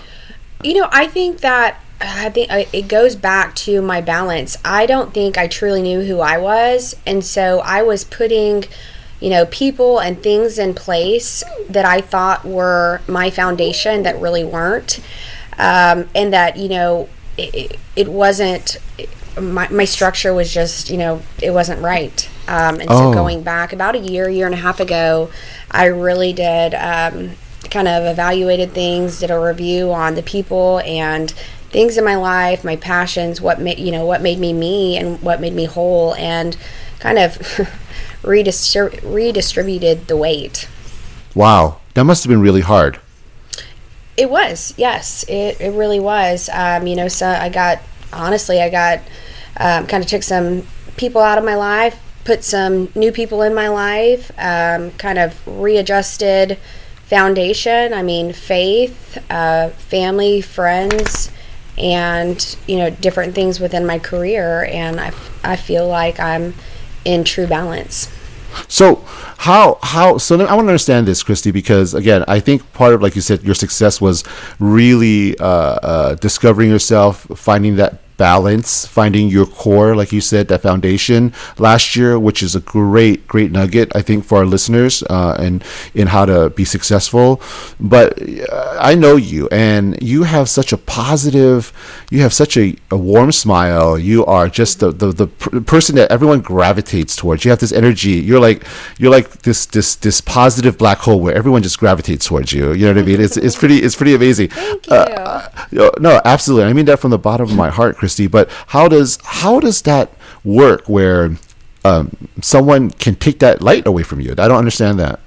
You 0.64 0.74
know, 0.80 0.88
I 0.90 1.06
think 1.06 1.40
that 1.40 1.80
I 2.00 2.30
think 2.30 2.50
uh, 2.50 2.64
it 2.72 2.88
goes 2.88 3.16
back 3.16 3.54
to 3.56 3.82
my 3.82 4.00
balance. 4.00 4.56
I 4.64 4.86
don't 4.86 5.12
think 5.12 5.36
I 5.36 5.48
truly 5.48 5.82
knew 5.82 6.02
who 6.02 6.20
I 6.20 6.38
was, 6.38 6.94
and 7.04 7.24
so 7.24 7.60
I 7.60 7.82
was 7.82 8.04
putting, 8.04 8.64
you 9.20 9.30
know, 9.30 9.46
people 9.46 9.98
and 9.98 10.22
things 10.22 10.58
in 10.58 10.74
place 10.74 11.42
that 11.68 11.84
I 11.84 12.00
thought 12.00 12.44
were 12.44 13.00
my 13.08 13.30
foundation 13.30 14.02
that 14.04 14.20
really 14.20 14.44
weren't, 14.44 15.00
um, 15.58 16.08
and 16.14 16.32
that 16.32 16.56
you 16.56 16.68
know, 16.68 17.08
it, 17.36 17.78
it, 17.96 18.08
wasn't. 18.08 18.76
My, 19.40 19.68
my 19.68 19.84
structure 19.84 20.34
was 20.34 20.52
just, 20.52 20.90
you 20.90 20.96
know, 20.96 21.22
it 21.40 21.52
wasn't 21.52 21.80
right. 21.80 22.28
Um, 22.48 22.80
and 22.80 22.90
Oh. 22.90 22.98
so 22.98 23.12
going 23.12 23.42
back 23.42 23.72
about 23.72 23.94
a 23.94 23.98
year, 23.98 24.28
year 24.28 24.46
and 24.46 24.54
a 24.54 24.58
half 24.58 24.80
ago, 24.80 25.30
I 25.70 25.84
really 25.86 26.32
did 26.32 26.74
um, 26.74 27.32
kind 27.70 27.86
of 27.86 28.04
evaluated 28.04 28.72
things, 28.72 29.20
did 29.20 29.30
a 29.30 29.38
review 29.38 29.92
on 29.92 30.14
the 30.16 30.22
people 30.22 30.80
and 30.80 31.30
things 31.70 31.98
in 31.98 32.04
my 32.04 32.16
life, 32.16 32.64
my 32.64 32.76
passions, 32.76 33.40
what 33.40 33.60
made 33.60 33.78
you 33.78 33.92
know 33.92 34.04
what 34.04 34.22
made 34.22 34.38
me 34.38 34.52
me 34.52 34.96
and 34.96 35.20
what 35.22 35.40
made 35.40 35.52
me 35.54 35.64
whole, 35.66 36.14
and 36.14 36.56
kind 36.98 37.18
of 37.18 37.36
redistri- 38.22 39.00
redistributed 39.02 40.06
the 40.06 40.16
weight. 40.16 40.68
Wow, 41.34 41.80
that 41.94 42.04
must 42.04 42.24
have 42.24 42.28
been 42.28 42.40
really 42.40 42.60
hard. 42.60 43.00
It 44.16 44.30
was, 44.30 44.74
yes, 44.76 45.24
it, 45.28 45.60
it 45.60 45.72
really 45.72 46.00
was. 46.00 46.50
Um, 46.52 46.86
you 46.86 46.96
know, 46.96 47.08
so 47.08 47.28
I 47.28 47.48
got 47.48 47.80
honestly, 48.12 48.60
I 48.60 48.70
got 48.70 49.00
um, 49.56 49.86
kind 49.86 50.02
of 50.02 50.08
took 50.08 50.22
some 50.22 50.66
people 50.96 51.20
out 51.20 51.38
of 51.38 51.44
my 51.44 51.54
life, 51.54 51.98
put 52.24 52.42
some 52.42 52.90
new 52.94 53.12
people 53.12 53.42
in 53.42 53.54
my 53.54 53.68
life, 53.68 54.30
um, 54.38 54.90
kind 54.92 55.18
of 55.18 55.34
readjusted 55.46 56.58
foundation. 57.04 57.94
I 57.94 58.02
mean, 58.02 58.32
faith, 58.32 59.18
uh, 59.30 59.70
family, 59.70 60.40
friends, 60.40 61.30
and 61.78 62.56
you 62.66 62.76
know 62.76 62.90
different 62.90 63.34
things 63.34 63.60
within 63.60 63.86
my 63.86 63.98
career 63.98 64.64
and 64.64 65.00
I, 65.00 65.12
I 65.44 65.56
feel 65.56 65.86
like 65.86 66.18
i'm 66.18 66.54
in 67.04 67.24
true 67.24 67.46
balance. 67.46 68.08
So 68.66 69.04
how 69.38 69.78
how 69.82 70.18
so 70.18 70.34
I 70.34 70.54
want 70.54 70.66
to 70.66 70.70
understand 70.70 71.06
this, 71.06 71.22
Christy, 71.22 71.50
because 71.50 71.94
again, 71.94 72.24
I 72.26 72.40
think 72.40 72.72
part 72.72 72.94
of 72.94 73.02
like 73.02 73.14
you 73.14 73.22
said, 73.22 73.42
your 73.42 73.54
success 73.54 74.00
was 74.00 74.24
really 74.58 75.38
uh, 75.38 75.44
uh, 75.46 76.14
discovering 76.16 76.70
yourself, 76.70 77.26
finding 77.36 77.76
that 77.76 78.00
balance, 78.18 78.84
finding 78.86 79.28
your 79.28 79.46
core, 79.46 79.96
like 79.96 80.12
you 80.12 80.20
said, 80.20 80.48
that 80.48 80.60
foundation 80.60 81.32
last 81.56 81.96
year, 81.96 82.18
which 82.18 82.42
is 82.42 82.54
a 82.54 82.60
great, 82.60 83.26
great 83.26 83.50
nugget, 83.50 83.90
I 83.94 84.02
think, 84.02 84.24
for 84.26 84.38
our 84.38 84.44
listeners 84.44 85.02
uh, 85.04 85.36
and 85.38 85.64
in 85.94 86.08
how 86.08 86.26
to 86.26 86.50
be 86.50 86.66
successful. 86.66 87.40
But 87.80 88.20
uh, 88.20 88.76
I 88.78 88.94
know 88.94 89.16
you, 89.16 89.48
and 89.50 89.96
you 90.02 90.24
have 90.24 90.50
such 90.50 90.72
a 90.72 90.76
positive, 90.76 91.72
you 92.10 92.20
have 92.20 92.34
such 92.34 92.58
a, 92.58 92.76
a 92.90 92.96
warm 92.96 93.32
smile. 93.32 93.98
You 93.98 94.26
are 94.26 94.48
just 94.48 94.80
the, 94.80 94.90
the, 94.90 95.12
the 95.12 95.28
pr- 95.28 95.60
person 95.60 95.94
that 95.96 96.10
everyone 96.10 96.40
gravitates 96.40 97.16
towards. 97.16 97.44
You 97.44 97.50
have 97.52 97.60
this 97.60 97.72
energy. 97.72 98.10
You're 98.10 98.40
like, 98.40 98.66
you're 98.98 99.12
like 99.12 99.42
this, 99.42 99.64
this, 99.64 99.94
this 99.94 100.20
positive 100.20 100.76
black 100.76 100.98
hole 100.98 101.20
where 101.20 101.34
everyone 101.34 101.62
just 101.62 101.78
gravitates 101.78 102.26
towards 102.26 102.52
you. 102.52 102.72
You 102.72 102.86
know 102.86 102.94
what 102.94 103.04
I 103.04 103.06
mean? 103.06 103.20
It's, 103.20 103.36
it's 103.36 103.56
pretty, 103.56 103.78
it's 103.78 103.94
pretty 103.94 104.14
amazing. 104.14 104.48
Thank 104.48 104.90
uh, 104.90 105.48
you. 105.70 105.84
Uh, 105.84 105.90
no, 106.00 106.20
absolutely. 106.24 106.68
I 106.68 106.72
mean 106.72 106.86
that 106.86 106.98
from 106.98 107.12
the 107.12 107.18
bottom 107.18 107.48
of 107.48 107.54
my 107.54 107.70
heart, 107.70 107.96
Chris. 107.96 108.07
Christy, 108.08 108.26
but 108.26 108.48
how 108.68 108.88
does 108.88 109.18
how 109.22 109.60
does 109.60 109.82
that 109.82 110.10
work 110.42 110.88
where 110.88 111.36
um, 111.84 112.16
someone 112.40 112.88
can 112.88 113.14
take 113.16 113.38
that 113.40 113.60
light 113.60 113.86
away 113.86 114.02
from 114.02 114.18
you? 114.18 114.30
I 114.32 114.48
don't 114.48 114.56
understand 114.56 114.98
that. 114.98 115.20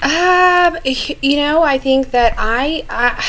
Um, 0.00 0.78
you 0.84 1.36
know, 1.36 1.62
I 1.62 1.76
think 1.76 2.12
that 2.12 2.34
I 2.38 2.86
I, 2.88 3.22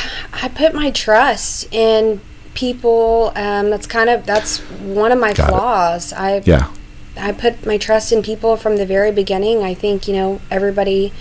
I 0.46 0.48
put 0.48 0.74
my 0.74 0.90
trust 0.90 1.68
in 1.74 2.22
people. 2.54 3.34
Um, 3.36 3.70
that's 3.70 3.88
kind 3.88 4.10
of 4.10 4.26
that's 4.26 4.60
one 4.80 5.12
of 5.12 5.20
my 5.20 5.34
Got 5.34 5.50
flaws. 5.50 6.14
It. 6.14 6.18
I 6.18 6.42
yeah. 6.46 6.74
I 7.18 7.34
put 7.34 7.66
my 7.66 7.78
trust 7.78 8.14
in 8.14 8.24
people 8.24 8.56
from 8.56 8.78
the 8.78 8.86
very 8.86 9.12
beginning. 9.12 9.64
I 9.64 9.74
think 9.74 10.08
you 10.08 10.14
know 10.14 10.40
everybody 10.50 11.12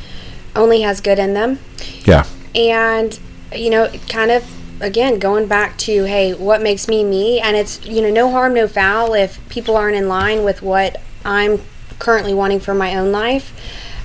only 0.55 0.83
has 0.83 1.01
good 1.01 1.19
in 1.19 1.35
them. 1.35 1.59
Yeah. 2.05 2.27
And 2.55 3.19
you 3.53 3.71
know, 3.71 3.89
kind 4.09 4.31
of 4.31 4.45
again 4.81 5.19
going 5.19 5.47
back 5.47 5.77
to 5.79 6.05
hey 6.05 6.35
what 6.35 6.63
makes 6.63 6.89
me 6.89 7.05
me? 7.05 7.41
And 7.41 7.57
it's 7.57 7.85
you 7.85 8.03
know 8.03 8.11
no 8.11 8.31
harm 8.31 8.55
no 8.55 8.69
foul 8.69 9.15
if 9.15 9.47
people 9.49 9.77
aren't 9.77 9.97
in 9.97 10.09
line 10.09 10.45
with 10.45 10.63
what 10.63 11.01
i'm 11.25 11.61
currently 11.99 12.33
wanting 12.33 12.61
for 12.61 12.75
my 12.75 12.97
own 12.97 13.13
life. 13.13 13.53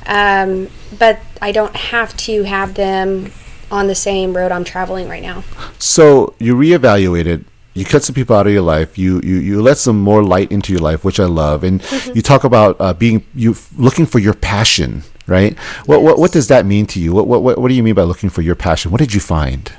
Um, 0.05 0.69
but 0.97 1.19
i 1.41 1.51
don't 1.51 1.75
have 1.75 2.15
to 2.17 2.43
have 2.43 2.73
them 2.73 3.31
on 3.71 3.87
the 3.87 3.95
same 3.95 4.35
road 4.35 4.51
i'm 4.51 4.63
traveling 4.63 5.07
right 5.07 5.23
now. 5.23 5.43
So 5.79 6.35
you 6.39 6.55
reevaluated 6.55 7.45
you 7.73 7.85
cut 7.85 8.03
some 8.03 8.13
people 8.13 8.35
out 8.35 8.45
of 8.45 8.53
your 8.53 8.61
life 8.61 8.97
you 8.97 9.19
you, 9.23 9.35
you 9.35 9.61
let 9.61 9.77
some 9.77 9.99
more 9.99 10.23
light 10.23 10.51
into 10.51 10.71
your 10.71 10.81
life 10.81 11.03
which 11.03 11.19
i 11.19 11.25
love 11.25 11.63
and 11.63 11.81
mm-hmm. 11.81 12.15
you 12.15 12.21
talk 12.21 12.43
about 12.43 12.75
uh, 12.79 12.93
being 12.93 13.25
you 13.33 13.55
looking 13.77 14.05
for 14.05 14.19
your 14.19 14.35
passion 14.35 15.03
right? 15.27 15.57
What, 15.85 15.97
yes. 15.97 16.05
what 16.05 16.19
what 16.19 16.31
does 16.31 16.47
that 16.49 16.65
mean 16.65 16.85
to 16.87 16.99
you? 16.99 17.13
What, 17.13 17.27
what 17.27 17.57
what 17.57 17.67
do 17.67 17.73
you 17.73 17.83
mean 17.83 17.95
by 17.95 18.03
looking 18.03 18.29
for 18.29 18.41
your 18.41 18.55
passion? 18.55 18.91
What 18.91 18.99
did 18.99 19.13
you 19.13 19.19
find 19.19 19.71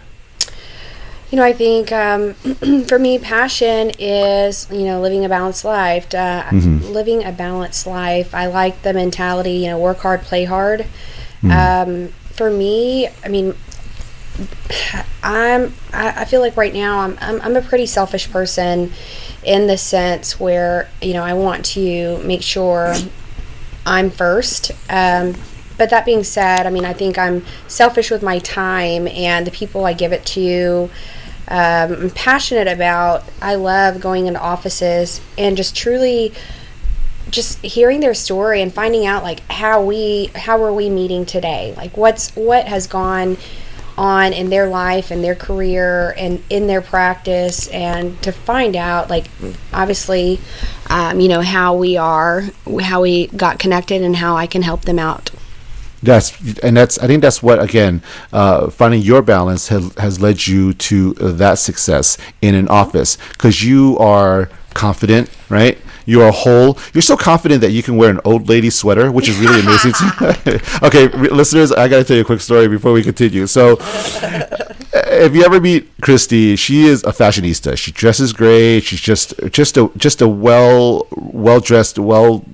you 1.35 1.41
know, 1.41 1.47
I 1.47 1.53
think 1.53 1.91
um, 1.91 2.35
for 2.87 2.97
me, 2.97 3.19
passion 3.19 3.91
is 3.99 4.71
you 4.71 4.85
know 4.85 5.01
living 5.01 5.25
a 5.25 5.29
balanced 5.29 5.65
life. 5.65 6.15
Uh, 6.15 6.45
mm-hmm. 6.45 6.79
Living 6.93 7.25
a 7.25 7.33
balanced 7.33 7.89
life. 7.89 8.33
I 8.33 8.47
like 8.47 8.83
the 8.83 8.93
mentality. 8.93 9.55
You 9.55 9.71
know, 9.71 9.81
work 9.81 9.99
hard, 9.99 10.21
play 10.21 10.45
hard. 10.45 10.87
Mm-hmm. 11.43 11.51
Um, 11.51 12.09
for 12.35 12.51
me, 12.51 13.09
I 13.25 13.27
mean, 13.27 13.57
I'm. 15.25 15.75
I, 15.93 16.21
I 16.21 16.25
feel 16.25 16.41
like 16.41 16.57
right 16.57 16.73
now 16.73 17.01
I'm, 17.01 17.19
I'm. 17.21 17.41
I'm 17.41 17.57
a 17.57 17.63
pretty 17.63 17.87
selfish 17.87 18.31
person, 18.31 18.93
in 19.43 19.67
the 19.67 19.77
sense 19.77 20.39
where 20.39 20.89
you 21.03 21.15
know 21.15 21.25
I 21.25 21.35
want 21.35 21.65
to 21.65 22.19
make 22.19 22.43
sure 22.43 22.95
I'm 23.85 24.09
first. 24.09 24.71
Um, 24.89 25.35
but 25.77 25.91
that 25.91 26.07
being 26.07 26.23
said, 26.23 26.65
I 26.65 26.71
mean, 26.71 26.85
I 26.85 26.93
think 26.93 27.19
I'm 27.19 27.45
selfish 27.67 28.13
with 28.13 28.23
my 28.23 28.39
time 28.39 29.09
and 29.09 29.45
the 29.45 29.51
people 29.51 29.85
I 29.85 29.95
give 29.95 30.13
it 30.13 30.25
to 30.27 30.89
um, 31.49 31.93
I'm 31.93 32.11
passionate 32.11 32.69
about. 32.69 33.25
I 33.43 33.55
love 33.55 34.01
going 34.01 34.27
into 34.27 34.41
offices 34.41 35.21
and 35.37 35.57
just 35.57 35.77
truly 35.77 36.33
just 37.31 37.61
hearing 37.63 38.01
their 38.01 38.15
story 38.15 38.63
and 38.63 38.73
finding 38.73 39.07
out 39.07 39.23
like 39.23 39.41
how 39.51 39.83
we 39.83 40.31
how 40.35 40.63
are 40.63 40.73
we 40.73 40.89
meeting 40.89 41.27
today? 41.27 41.75
Like 41.77 41.97
what's 41.97 42.35
what 42.37 42.67
has 42.67 42.87
gone 42.87 43.37
on 43.97 44.33
in 44.33 44.51
their 44.51 44.67
life 44.67 45.11
and 45.11 45.23
their 45.23 45.35
career 45.35 46.15
and 46.17 46.43
in 46.49 46.67
their 46.67 46.81
practice? 46.81 47.69
And 47.69 48.21
to 48.23 48.33
find 48.33 48.77
out 48.77 49.11
like 49.11 49.27
obviously 49.73 50.41
um, 50.89 51.21
you 51.21 51.29
know 51.29 51.41
how 51.41 51.75
we 51.75 51.97
are 51.97 52.45
how 52.81 53.03
we 53.03 53.27
got 53.29 53.59
connected 53.59 54.03
and 54.03 54.17
how 54.17 54.37
i 54.37 54.47
can 54.47 54.63
help 54.63 54.83
them 54.83 54.99
out 54.99 55.31
that's 56.05 56.59
and 56.61 56.77
that's 56.77 56.99
I 56.99 57.07
think 57.07 57.23
that's 57.23 57.43
what 57.43 57.63
again 57.63 58.03
uh, 58.33 58.71
finding 58.71 59.03
your 59.03 59.23
balance 59.23 59.69
has, 59.69 59.93
has 59.99 60.21
led 60.21 60.47
you 60.47 60.73
to 60.75 61.15
uh, 61.21 61.33
that 61.33 61.59
success 61.59 62.19
in 62.43 62.55
an 62.55 62.69
office 62.69 63.17
because 63.33 63.63
you 63.65 63.97
are 63.99 64.49
confident, 64.75 65.31
right? 65.49 65.79
You 66.07 66.21
are 66.23 66.33
whole. 66.33 66.79
You're 66.93 67.03
so 67.03 67.17
confident 67.17 67.63
that 67.63 67.71
you 67.71 67.83
can 67.83 67.97
wear 67.97 68.11
an 68.11 68.21
old 68.25 68.49
lady 68.49 68.71
sweater, 68.71 69.11
which 69.11 69.29
is 69.29 69.39
really 69.39 69.61
amazing. 69.61 69.93
okay, 70.83 71.07
re- 71.09 71.31
listeners, 71.31 71.73
I 71.73 71.89
got 71.89 71.99
to 71.99 72.05
tell 72.05 72.17
you 72.17 72.23
a 72.23 72.27
quick 72.27 72.41
story 72.41 72.69
before 72.69 72.93
we 72.93 73.03
continue. 73.03 73.47
So, 73.47 73.79
if 73.81 75.35
you 75.35 75.45
ever 75.45 75.61
meet 75.61 75.89
Christy, 76.03 76.57
she 76.57 76.85
is 76.85 77.03
a 77.05 77.13
fashionista. 77.13 77.79
She 77.79 77.91
dresses 77.91 78.35
great. 78.35 78.81
She's 78.81 79.01
just 79.01 79.35
just 79.51 79.79
a 79.79 79.91
just 79.97 80.21
a 80.21 80.29
well 80.29 81.07
well 81.17 81.61
dressed, 81.61 81.99
well 81.99 82.45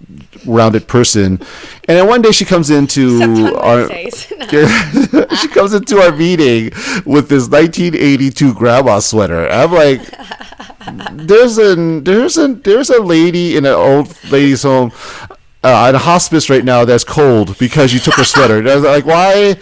rounded 0.47 0.87
person. 0.89 1.41
And 1.89 1.99
then 1.99 2.07
one 2.07 2.23
day 2.23 2.33
she 2.33 2.45
comes 2.45 2.71
into 2.71 3.57
our 3.57 3.89
she 5.37 5.49
comes 5.49 5.75
into 5.75 5.99
our 5.99 6.15
meeting 6.17 6.71
with 7.05 7.29
this 7.29 7.49
1982 7.49 8.55
grandma 8.55 8.99
sweater. 9.01 9.49
I'm 9.49 9.73
like, 9.73 10.03
there's 11.13 11.59
a 11.59 12.01
there's 12.01 12.39
a 12.39 12.49
there's 12.49 12.91
a 12.91 13.01
lady 13.01 13.57
in 13.57 13.65
an 13.65 13.73
old 13.73 14.17
ladies' 14.31 14.63
home 14.63 14.93
uh, 15.63 15.87
at 15.89 15.95
a 15.95 15.99
hospice 15.99 16.49
right 16.51 16.65
now 16.65 16.85
that's 16.85 17.05
cold 17.05 17.59
because 17.59 17.93
you 17.93 18.01
took 18.01 18.15
her 18.15 18.25
sweater. 18.25 18.67
I 18.69 18.75
was 18.75 18.85
like 18.85 19.07
why? 19.07 19.57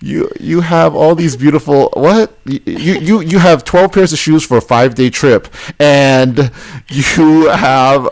you 0.00 0.30
you 0.38 0.60
have 0.60 0.94
all 0.94 1.14
these 1.14 1.36
beautiful 1.36 1.90
what 1.94 2.32
you 2.44 2.94
you 2.94 3.20
you 3.20 3.38
have 3.38 3.64
12 3.64 3.92
pairs 3.92 4.12
of 4.12 4.18
shoes 4.18 4.44
for 4.44 4.58
a 4.58 4.60
5 4.60 4.94
day 4.94 5.10
trip 5.10 5.48
and 5.78 6.52
you 6.88 7.48
have 7.48 8.08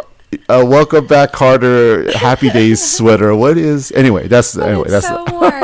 a 0.48 0.64
welcome 0.64 1.06
back 1.06 1.32
Carter 1.32 2.10
Happy 2.16 2.50
Days 2.50 2.82
sweater. 2.96 3.34
What 3.34 3.58
is 3.58 3.92
anyway? 3.92 4.28
That's 4.28 4.56
oh, 4.56 4.62
anyway. 4.62 4.88
That's 4.88 5.06
so 5.06 5.24
warm. 5.30 5.52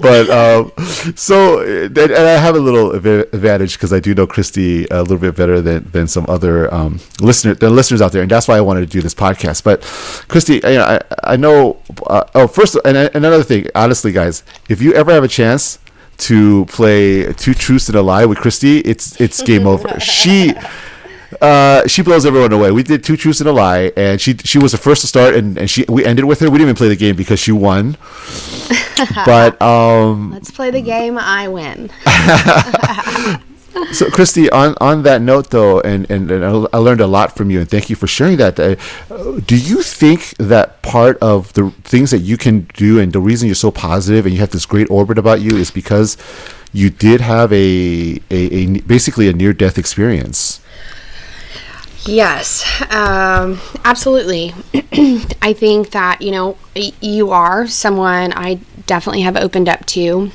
but 0.00 0.30
um, 0.30 0.72
so 1.16 1.60
and 1.60 1.98
I 1.98 2.38
have 2.38 2.54
a 2.54 2.58
little 2.58 2.92
advantage 2.92 3.74
because 3.74 3.92
I 3.92 4.00
do 4.00 4.14
know 4.14 4.26
Christy 4.26 4.86
a 4.90 5.02
little 5.02 5.18
bit 5.18 5.36
better 5.36 5.60
than, 5.60 5.90
than 5.90 6.06
some 6.06 6.24
other 6.28 6.72
um, 6.72 7.00
listener 7.20 7.54
than 7.54 7.74
listeners 7.74 8.00
out 8.00 8.12
there, 8.12 8.22
and 8.22 8.30
that's 8.30 8.48
why 8.48 8.56
I 8.56 8.60
wanted 8.60 8.80
to 8.80 8.86
do 8.86 9.02
this 9.02 9.14
podcast. 9.14 9.64
But 9.64 9.82
Christy, 10.28 10.54
you 10.54 10.60
know, 10.60 10.84
I 10.84 11.00
I 11.24 11.36
know. 11.36 11.78
Uh, 12.06 12.24
oh, 12.34 12.46
first 12.46 12.76
and 12.84 12.96
another 12.96 13.42
thing, 13.42 13.66
honestly, 13.74 14.12
guys, 14.12 14.44
if 14.68 14.80
you 14.80 14.94
ever 14.94 15.12
have 15.12 15.24
a 15.24 15.28
chance 15.28 15.78
to 16.18 16.64
play 16.66 17.32
two 17.32 17.54
truths 17.54 17.88
and 17.88 17.96
a 17.96 18.02
lie 18.02 18.24
with 18.24 18.38
Christy, 18.38 18.78
it's 18.80 19.20
it's 19.20 19.42
game 19.42 19.66
over. 19.66 19.88
She 20.00 20.54
uh, 21.40 21.86
she 21.86 22.02
blows 22.02 22.26
everyone 22.26 22.52
away. 22.52 22.70
We 22.70 22.82
did 22.82 23.04
two 23.04 23.16
truths 23.16 23.40
and 23.40 23.48
a 23.48 23.52
lie, 23.52 23.92
and 23.96 24.20
she 24.20 24.36
she 24.38 24.58
was 24.58 24.72
the 24.72 24.78
first 24.78 25.00
to 25.02 25.06
start, 25.06 25.34
and, 25.34 25.56
and 25.58 25.70
she 25.70 25.84
we 25.88 26.04
ended 26.04 26.24
with 26.24 26.40
her. 26.40 26.46
We 26.50 26.58
didn't 26.58 26.68
even 26.68 26.76
play 26.76 26.88
the 26.88 26.96
game 26.96 27.16
because 27.16 27.40
she 27.40 27.52
won. 27.52 27.96
but 29.24 29.60
um, 29.60 30.32
let's 30.32 30.50
play 30.50 30.70
the 30.70 30.82
game. 30.82 31.18
I 31.18 31.48
win. 31.48 31.90
so 33.92 34.10
christy 34.10 34.50
on 34.50 34.74
on 34.80 35.02
that 35.02 35.22
note 35.22 35.50
though 35.50 35.80
and, 35.80 36.08
and, 36.10 36.30
and 36.30 36.44
i 36.44 36.76
learned 36.76 37.00
a 37.00 37.06
lot 37.06 37.34
from 37.34 37.50
you 37.50 37.60
and 37.60 37.70
thank 37.70 37.88
you 37.88 37.96
for 37.96 38.06
sharing 38.06 38.36
that 38.36 38.60
uh, 38.60 38.74
do 39.46 39.56
you 39.56 39.82
think 39.82 40.36
that 40.36 40.82
part 40.82 41.16
of 41.18 41.52
the 41.54 41.70
things 41.82 42.10
that 42.10 42.18
you 42.18 42.36
can 42.36 42.68
do 42.74 43.00
and 43.00 43.12
the 43.12 43.20
reason 43.20 43.46
you're 43.46 43.54
so 43.54 43.70
positive 43.70 44.26
and 44.26 44.34
you 44.34 44.40
have 44.40 44.50
this 44.50 44.66
great 44.66 44.90
orbit 44.90 45.18
about 45.18 45.40
you 45.40 45.56
is 45.56 45.70
because 45.70 46.18
you 46.74 46.90
did 46.90 47.20
have 47.20 47.52
a, 47.52 48.20
a, 48.30 48.54
a 48.54 48.80
basically 48.82 49.28
a 49.28 49.32
near 49.32 49.52
death 49.52 49.78
experience 49.78 50.60
Yes, 52.04 52.64
um, 52.90 53.60
absolutely. 53.84 54.54
I 55.40 55.52
think 55.52 55.90
that, 55.90 56.20
you 56.20 56.30
know, 56.30 56.56
you 56.74 57.30
are 57.30 57.66
someone 57.66 58.32
I 58.34 58.60
definitely 58.86 59.22
have 59.22 59.36
opened 59.36 59.68
up 59.68 59.86
to 59.86 60.30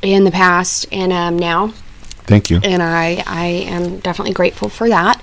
in 0.00 0.24
the 0.24 0.30
past 0.30 0.86
and 0.90 1.12
um, 1.12 1.38
now. 1.38 1.68
Thank 2.24 2.50
you. 2.50 2.60
And 2.62 2.82
I, 2.82 3.22
I 3.26 3.46
am 3.46 3.98
definitely 4.00 4.32
grateful 4.32 4.68
for 4.68 4.88
that. 4.88 5.22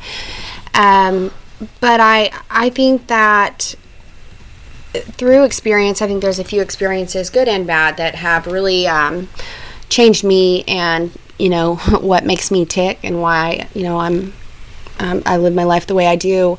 Um, 0.74 1.32
but 1.82 2.00
I, 2.00 2.32
I 2.50 2.70
think 2.70 3.08
that 3.08 3.76
through 4.94 5.44
experience, 5.44 6.02
I 6.02 6.08
think 6.08 6.22
there's 6.22 6.40
a 6.40 6.44
few 6.44 6.62
experiences, 6.62 7.30
good 7.30 7.48
and 7.48 7.66
bad, 7.66 7.98
that 7.98 8.16
have 8.16 8.48
really, 8.48 8.88
um, 8.88 9.28
changed 9.90 10.24
me 10.24 10.64
and 10.68 11.12
you 11.38 11.50
know 11.50 11.76
what 12.02 12.26
makes 12.26 12.52
me 12.52 12.66
tick 12.66 13.00
and 13.04 13.22
why 13.22 13.68
you 13.74 13.84
know 13.84 13.98
I'm 13.98 14.34
um, 15.00 15.24
I 15.26 15.38
live 15.38 15.54
my 15.54 15.64
life 15.64 15.88
the 15.88 15.96
way 15.96 16.08
I 16.08 16.16
do. 16.16 16.58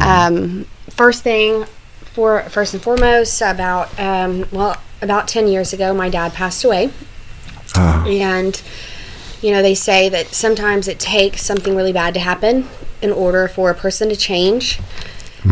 Um, 0.00 0.66
first 0.90 1.22
thing, 1.22 1.64
for 2.00 2.42
first 2.44 2.74
and 2.74 2.82
foremost, 2.82 3.40
about 3.40 3.98
um, 3.98 4.46
well 4.50 4.80
about 5.02 5.28
ten 5.28 5.46
years 5.46 5.72
ago, 5.72 5.94
my 5.94 6.08
dad 6.08 6.32
passed 6.32 6.64
away, 6.64 6.90
and 7.76 8.60
you 9.42 9.50
know 9.52 9.62
they 9.62 9.74
say 9.74 10.08
that 10.08 10.28
sometimes 10.28 10.88
it 10.88 10.98
takes 10.98 11.42
something 11.42 11.76
really 11.76 11.92
bad 11.92 12.14
to 12.14 12.20
happen 12.20 12.68
in 13.02 13.12
order 13.12 13.48
for 13.48 13.70
a 13.70 13.74
person 13.74 14.08
to 14.08 14.16
change. 14.16 14.80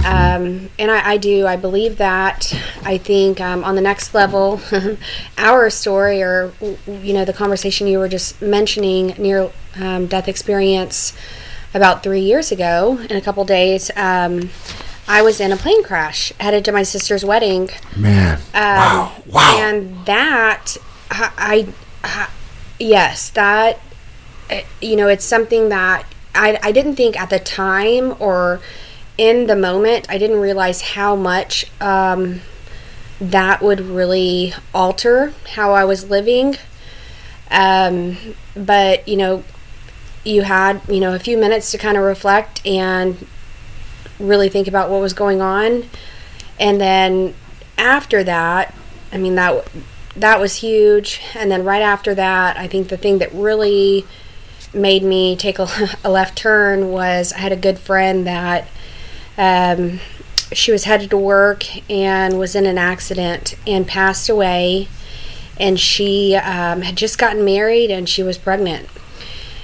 Um, 0.06 0.70
and 0.78 0.90
I, 0.90 1.12
I 1.12 1.16
do. 1.18 1.46
I 1.46 1.56
believe 1.56 1.98
that. 1.98 2.58
I 2.82 2.96
think 2.96 3.40
um, 3.42 3.62
on 3.62 3.74
the 3.74 3.82
next 3.82 4.14
level, 4.14 4.60
our 5.38 5.68
story, 5.68 6.22
or 6.22 6.52
you 6.86 7.12
know, 7.12 7.26
the 7.26 7.34
conversation 7.34 7.86
you 7.86 7.98
were 7.98 8.08
just 8.08 8.40
mentioning, 8.40 9.08
near 9.18 9.50
um, 9.76 10.06
death 10.06 10.28
experience, 10.28 11.12
about 11.74 12.02
three 12.02 12.20
years 12.20 12.52
ago, 12.52 12.98
in 13.08 13.16
a 13.16 13.20
couple 13.20 13.44
days, 13.44 13.90
um, 13.96 14.50
I 15.08 15.22
was 15.22 15.40
in 15.40 15.52
a 15.52 15.56
plane 15.56 15.82
crash 15.82 16.32
headed 16.38 16.64
to 16.66 16.72
my 16.72 16.82
sister's 16.82 17.24
wedding. 17.24 17.70
Man. 17.96 18.38
Um, 18.38 18.42
wow. 18.54 19.12
Wow. 19.26 19.56
And 19.58 20.06
that, 20.06 20.76
I, 21.10 21.32
I, 21.36 21.74
I 22.04 22.30
yes, 22.78 23.30
that, 23.30 23.80
uh, 24.50 24.60
you 24.80 24.96
know, 24.96 25.08
it's 25.08 25.24
something 25.24 25.70
that 25.70 26.06
I, 26.34 26.58
I 26.62 26.72
didn't 26.72 26.96
think 26.96 27.20
at 27.20 27.30
the 27.30 27.38
time 27.38 28.14
or 28.18 28.60
in 29.18 29.46
the 29.46 29.56
moment, 29.56 30.06
I 30.08 30.18
didn't 30.18 30.40
realize 30.40 30.80
how 30.80 31.16
much 31.16 31.66
um, 31.80 32.40
that 33.20 33.62
would 33.62 33.80
really 33.80 34.54
alter 34.74 35.34
how 35.52 35.72
I 35.72 35.84
was 35.84 36.08
living. 36.08 36.56
Um, 37.50 38.16
but, 38.56 39.06
you 39.06 39.16
know, 39.16 39.44
you 40.24 40.42
had, 40.42 40.80
you 40.88 41.00
know, 41.00 41.14
a 41.14 41.18
few 41.18 41.36
minutes 41.36 41.70
to 41.72 41.78
kind 41.78 41.96
of 41.96 42.04
reflect 42.04 42.64
and 42.66 43.26
really 44.18 44.48
think 44.48 44.68
about 44.68 44.90
what 44.90 45.00
was 45.00 45.12
going 45.12 45.40
on. 45.40 45.84
And 46.60 46.80
then 46.80 47.34
after 47.76 48.22
that, 48.24 48.74
I 49.12 49.18
mean 49.18 49.34
that 49.34 49.68
that 50.16 50.38
was 50.38 50.56
huge. 50.56 51.20
And 51.34 51.50
then 51.50 51.64
right 51.64 51.82
after 51.82 52.14
that, 52.14 52.56
I 52.56 52.68
think 52.68 52.88
the 52.88 52.96
thing 52.96 53.18
that 53.18 53.32
really 53.32 54.06
made 54.74 55.02
me 55.02 55.36
take 55.36 55.58
a, 55.58 55.68
a 56.04 56.10
left 56.10 56.36
turn 56.36 56.90
was 56.90 57.32
I 57.32 57.38
had 57.38 57.52
a 57.52 57.56
good 57.56 57.78
friend 57.78 58.26
that 58.26 58.68
um, 59.36 60.00
she 60.52 60.70
was 60.72 60.84
headed 60.84 61.10
to 61.10 61.16
work 61.16 61.64
and 61.90 62.38
was 62.38 62.54
in 62.54 62.66
an 62.66 62.78
accident 62.78 63.56
and 63.66 63.86
passed 63.86 64.28
away. 64.28 64.88
And 65.58 65.78
she 65.78 66.34
um, 66.36 66.82
had 66.82 66.96
just 66.96 67.18
gotten 67.18 67.44
married 67.44 67.90
and 67.90 68.08
she 68.08 68.22
was 68.22 68.38
pregnant. 68.38 68.88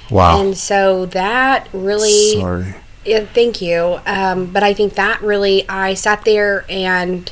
Wow. 0.09 0.41
And 0.41 0.57
so 0.57 1.05
that 1.07 1.67
really 1.73 2.39
Sorry. 2.39 2.75
yeah, 3.05 3.25
thank 3.25 3.61
you. 3.61 3.99
Um, 4.05 4.47
but 4.47 4.63
I 4.63 4.73
think 4.73 4.93
that 4.95 5.21
really, 5.21 5.67
I 5.69 5.93
sat 5.93 6.25
there 6.25 6.65
and 6.69 7.31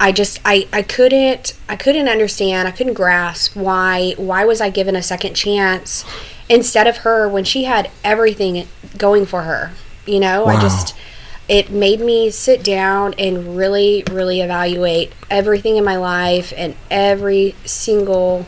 I 0.00 0.12
just, 0.12 0.40
I, 0.44 0.68
I 0.72 0.82
couldn't, 0.82 1.54
I 1.68 1.76
couldn't 1.76 2.08
understand, 2.08 2.66
I 2.66 2.72
couldn't 2.72 2.94
grasp 2.94 3.54
why, 3.54 4.14
why 4.16 4.44
was 4.44 4.60
I 4.60 4.70
given 4.70 4.96
a 4.96 5.02
second 5.02 5.34
chance 5.34 6.04
instead 6.48 6.86
of 6.86 6.98
her 6.98 7.28
when 7.28 7.44
she 7.44 7.64
had 7.64 7.90
everything 8.02 8.66
going 8.96 9.26
for 9.26 9.42
her? 9.42 9.72
You 10.06 10.18
know, 10.18 10.46
I 10.46 10.60
just, 10.60 10.96
it 11.48 11.70
made 11.70 12.00
me 12.00 12.30
sit 12.30 12.64
down 12.64 13.14
and 13.18 13.56
really, 13.56 14.02
really 14.10 14.40
evaluate 14.40 15.12
everything 15.30 15.76
in 15.76 15.84
my 15.84 15.96
life 15.96 16.52
and 16.56 16.74
every 16.90 17.54
single 17.64 18.46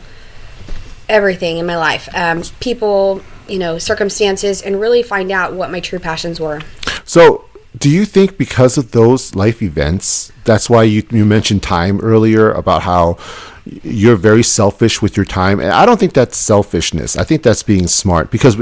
everything 1.07 1.59
in 1.59 1.65
my 1.67 1.77
life 1.77 2.09
um, 2.15 2.41
people 2.59 3.21
you 3.47 3.59
know 3.59 3.77
circumstances 3.77 4.61
and 4.61 4.79
really 4.79 5.03
find 5.03 5.31
out 5.31 5.53
what 5.53 5.71
my 5.71 5.79
true 5.79 5.99
passions 5.99 6.39
were 6.39 6.61
So, 7.05 7.45
do 7.77 7.89
you 7.89 8.05
think 8.05 8.37
because 8.37 8.77
of 8.77 8.91
those 8.91 9.35
life 9.35 9.61
events, 9.61 10.31
that's 10.43 10.69
why 10.69 10.83
you, 10.83 11.03
you 11.11 11.23
mentioned 11.23 11.61
time 11.61 11.99
earlier 12.01 12.51
about 12.51 12.81
how 12.81 13.17
you're 13.83 14.15
very 14.15 14.43
selfish 14.43 15.01
with 15.01 15.15
your 15.15 15.25
time? 15.25 15.59
And 15.59 15.69
I 15.69 15.85
don't 15.85 15.99
think 15.99 16.13
that's 16.13 16.37
selfishness. 16.37 17.15
I 17.15 17.23
think 17.23 17.43
that's 17.43 17.63
being 17.63 17.87
smart 17.87 18.31
because 18.31 18.57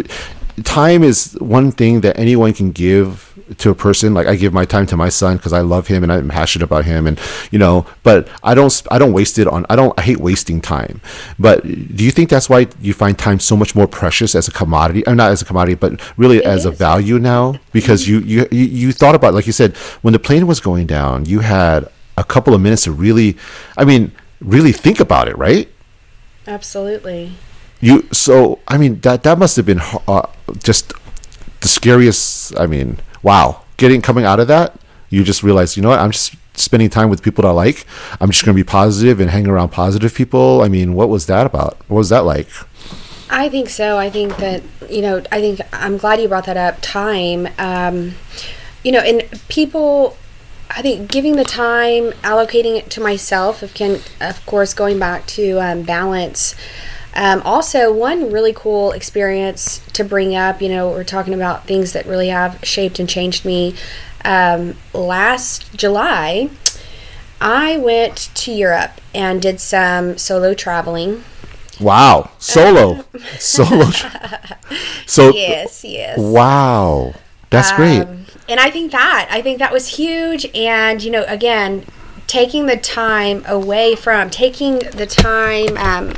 time 0.63 1.03
is 1.03 1.37
one 1.39 1.71
thing 1.71 2.01
that 2.01 2.19
anyone 2.19 2.53
can 2.53 2.71
give 2.71 3.32
to 3.57 3.69
a 3.69 3.75
person. 3.75 4.13
Like 4.13 4.27
I 4.27 4.35
give 4.35 4.53
my 4.53 4.65
time 4.65 4.85
to 4.87 4.97
my 4.97 5.09
son 5.09 5.37
because 5.37 5.53
I 5.53 5.61
love 5.61 5.87
him 5.87 6.03
and 6.03 6.11
I'm 6.11 6.29
passionate 6.29 6.65
about 6.65 6.85
him, 6.85 7.07
and 7.07 7.19
you 7.51 7.59
know. 7.59 7.85
But 8.03 8.27
I 8.43 8.53
don't. 8.53 8.81
I 8.91 8.97
don't 8.97 9.13
waste 9.13 9.39
it 9.39 9.47
on. 9.47 9.65
I 9.69 9.75
don't. 9.75 9.97
I 9.97 10.01
hate 10.03 10.19
wasting 10.19 10.61
time. 10.61 11.01
But 11.39 11.63
do 11.63 12.03
you 12.03 12.11
think 12.11 12.29
that's 12.29 12.49
why 12.49 12.67
you 12.81 12.93
find 12.93 13.17
time 13.17 13.39
so 13.39 13.55
much 13.55 13.75
more 13.75 13.87
precious 13.87 14.35
as 14.35 14.47
a 14.47 14.51
commodity? 14.51 15.05
Or 15.07 15.15
not 15.15 15.31
as 15.31 15.41
a 15.41 15.45
commodity, 15.45 15.75
but 15.75 16.01
really 16.17 16.43
as 16.43 16.65
a 16.65 16.71
value 16.71 17.19
now 17.19 17.55
because 17.71 18.07
you, 18.07 18.19
you 18.19 18.47
you 18.51 18.65
you 18.65 18.91
thought 18.91 19.15
about 19.15 19.33
like 19.33 19.45
you 19.47 19.51
said 19.51 19.75
when 20.01 20.13
the 20.13 20.19
plane 20.19 20.47
was 20.47 20.59
going 20.59 20.85
down 20.85 21.25
you 21.25 21.39
had 21.39 21.89
a 22.17 22.23
couple 22.23 22.53
of 22.53 22.61
minutes 22.61 22.83
to 22.83 22.91
really 22.91 23.37
i 23.77 23.83
mean 23.83 24.11
really 24.39 24.71
think 24.71 24.99
about 24.99 25.27
it 25.27 25.37
right 25.37 25.69
absolutely 26.47 27.31
you 27.81 28.07
so 28.11 28.59
i 28.67 28.77
mean 28.77 28.99
that 29.01 29.23
that 29.23 29.37
must 29.37 29.55
have 29.55 29.65
been 29.65 29.81
uh, 30.07 30.27
just 30.59 30.93
the 31.61 31.67
scariest 31.67 32.57
i 32.59 32.65
mean 32.65 32.97
wow 33.23 33.61
getting 33.77 34.01
coming 34.01 34.25
out 34.25 34.39
of 34.39 34.47
that 34.47 34.77
you 35.09 35.23
just 35.23 35.41
realize 35.41 35.75
you 35.75 35.81
know 35.81 35.89
what 35.89 35.99
i'm 35.99 36.11
just 36.11 36.35
spending 36.55 36.89
time 36.89 37.09
with 37.09 37.23
people 37.23 37.41
that 37.41 37.47
i 37.49 37.51
like. 37.51 37.85
I'm 38.21 38.29
just 38.29 38.45
going 38.45 38.55
to 38.55 38.63
be 38.63 38.67
positive 38.67 39.19
and 39.19 39.29
hang 39.29 39.47
around 39.47 39.69
positive 39.69 40.13
people. 40.13 40.61
I 40.61 40.67
mean 40.67 40.93
what 40.93 41.09
was 41.09 41.25
that 41.27 41.45
about? 41.45 41.77
What 41.87 41.97
was 41.97 42.09
that 42.09 42.25
like? 42.25 42.49
I 43.29 43.49
think 43.49 43.69
so. 43.69 43.97
I 43.97 44.09
think 44.09 44.37
that 44.37 44.61
you 44.89 45.01
know 45.01 45.23
i 45.31 45.41
think 45.41 45.61
i'm 45.71 45.97
glad 45.97 46.21
you 46.21 46.27
brought 46.27 46.45
that 46.45 46.57
up 46.57 46.77
time. 46.81 47.47
Um, 47.57 48.15
you 48.83 48.91
know 48.91 48.99
and 48.99 49.23
people 49.47 50.17
i 50.69 50.81
think 50.81 51.09
giving 51.09 51.35
the 51.35 51.43
time 51.43 52.11
allocating 52.23 52.77
it 52.77 52.89
to 52.89 53.01
myself 53.01 53.63
if 53.63 53.73
can 53.73 54.01
of 54.19 54.45
course 54.45 54.73
going 54.73 54.99
back 54.99 55.25
to 55.25 55.57
um, 55.59 55.83
balance 55.83 56.55
um, 57.15 57.41
also 57.43 57.93
one 57.93 58.31
really 58.31 58.53
cool 58.53 58.91
experience 58.91 59.79
to 59.93 60.03
bring 60.03 60.35
up 60.35 60.61
you 60.61 60.69
know 60.69 60.89
we're 60.89 61.03
talking 61.03 61.33
about 61.33 61.65
things 61.65 61.93
that 61.93 62.05
really 62.05 62.29
have 62.29 62.59
shaped 62.63 62.99
and 62.99 63.09
changed 63.09 63.45
me. 63.45 63.75
Um, 64.25 64.75
last 64.93 65.73
july 65.75 66.49
i 67.41 67.75
went 67.75 68.29
to 68.35 68.53
europe 68.53 69.01
and 69.13 69.41
did 69.41 69.59
some 69.59 70.17
solo 70.17 70.53
traveling. 70.53 71.23
Wow. 71.79 72.31
Solo. 72.37 73.03
Solo 73.39 73.85
tra- 73.91 74.57
so 75.05 75.33
yes 75.33 75.83
yes. 75.83 76.17
wow. 76.17 77.13
That's 77.49 77.71
great. 77.73 78.01
Um, 78.01 78.25
and 78.49 78.59
I 78.59 78.69
think 78.69 78.91
that 78.91 79.27
I 79.29 79.41
think 79.41 79.59
that 79.59 79.71
was 79.71 79.97
huge. 79.97 80.45
And 80.55 81.03
you 81.03 81.11
know, 81.11 81.23
again, 81.27 81.85
taking 82.27 82.65
the 82.65 82.77
time 82.77 83.43
away 83.47 83.95
from 83.95 84.29
taking 84.29 84.79
the 84.79 85.05
time 85.05 85.77
um, 85.77 86.15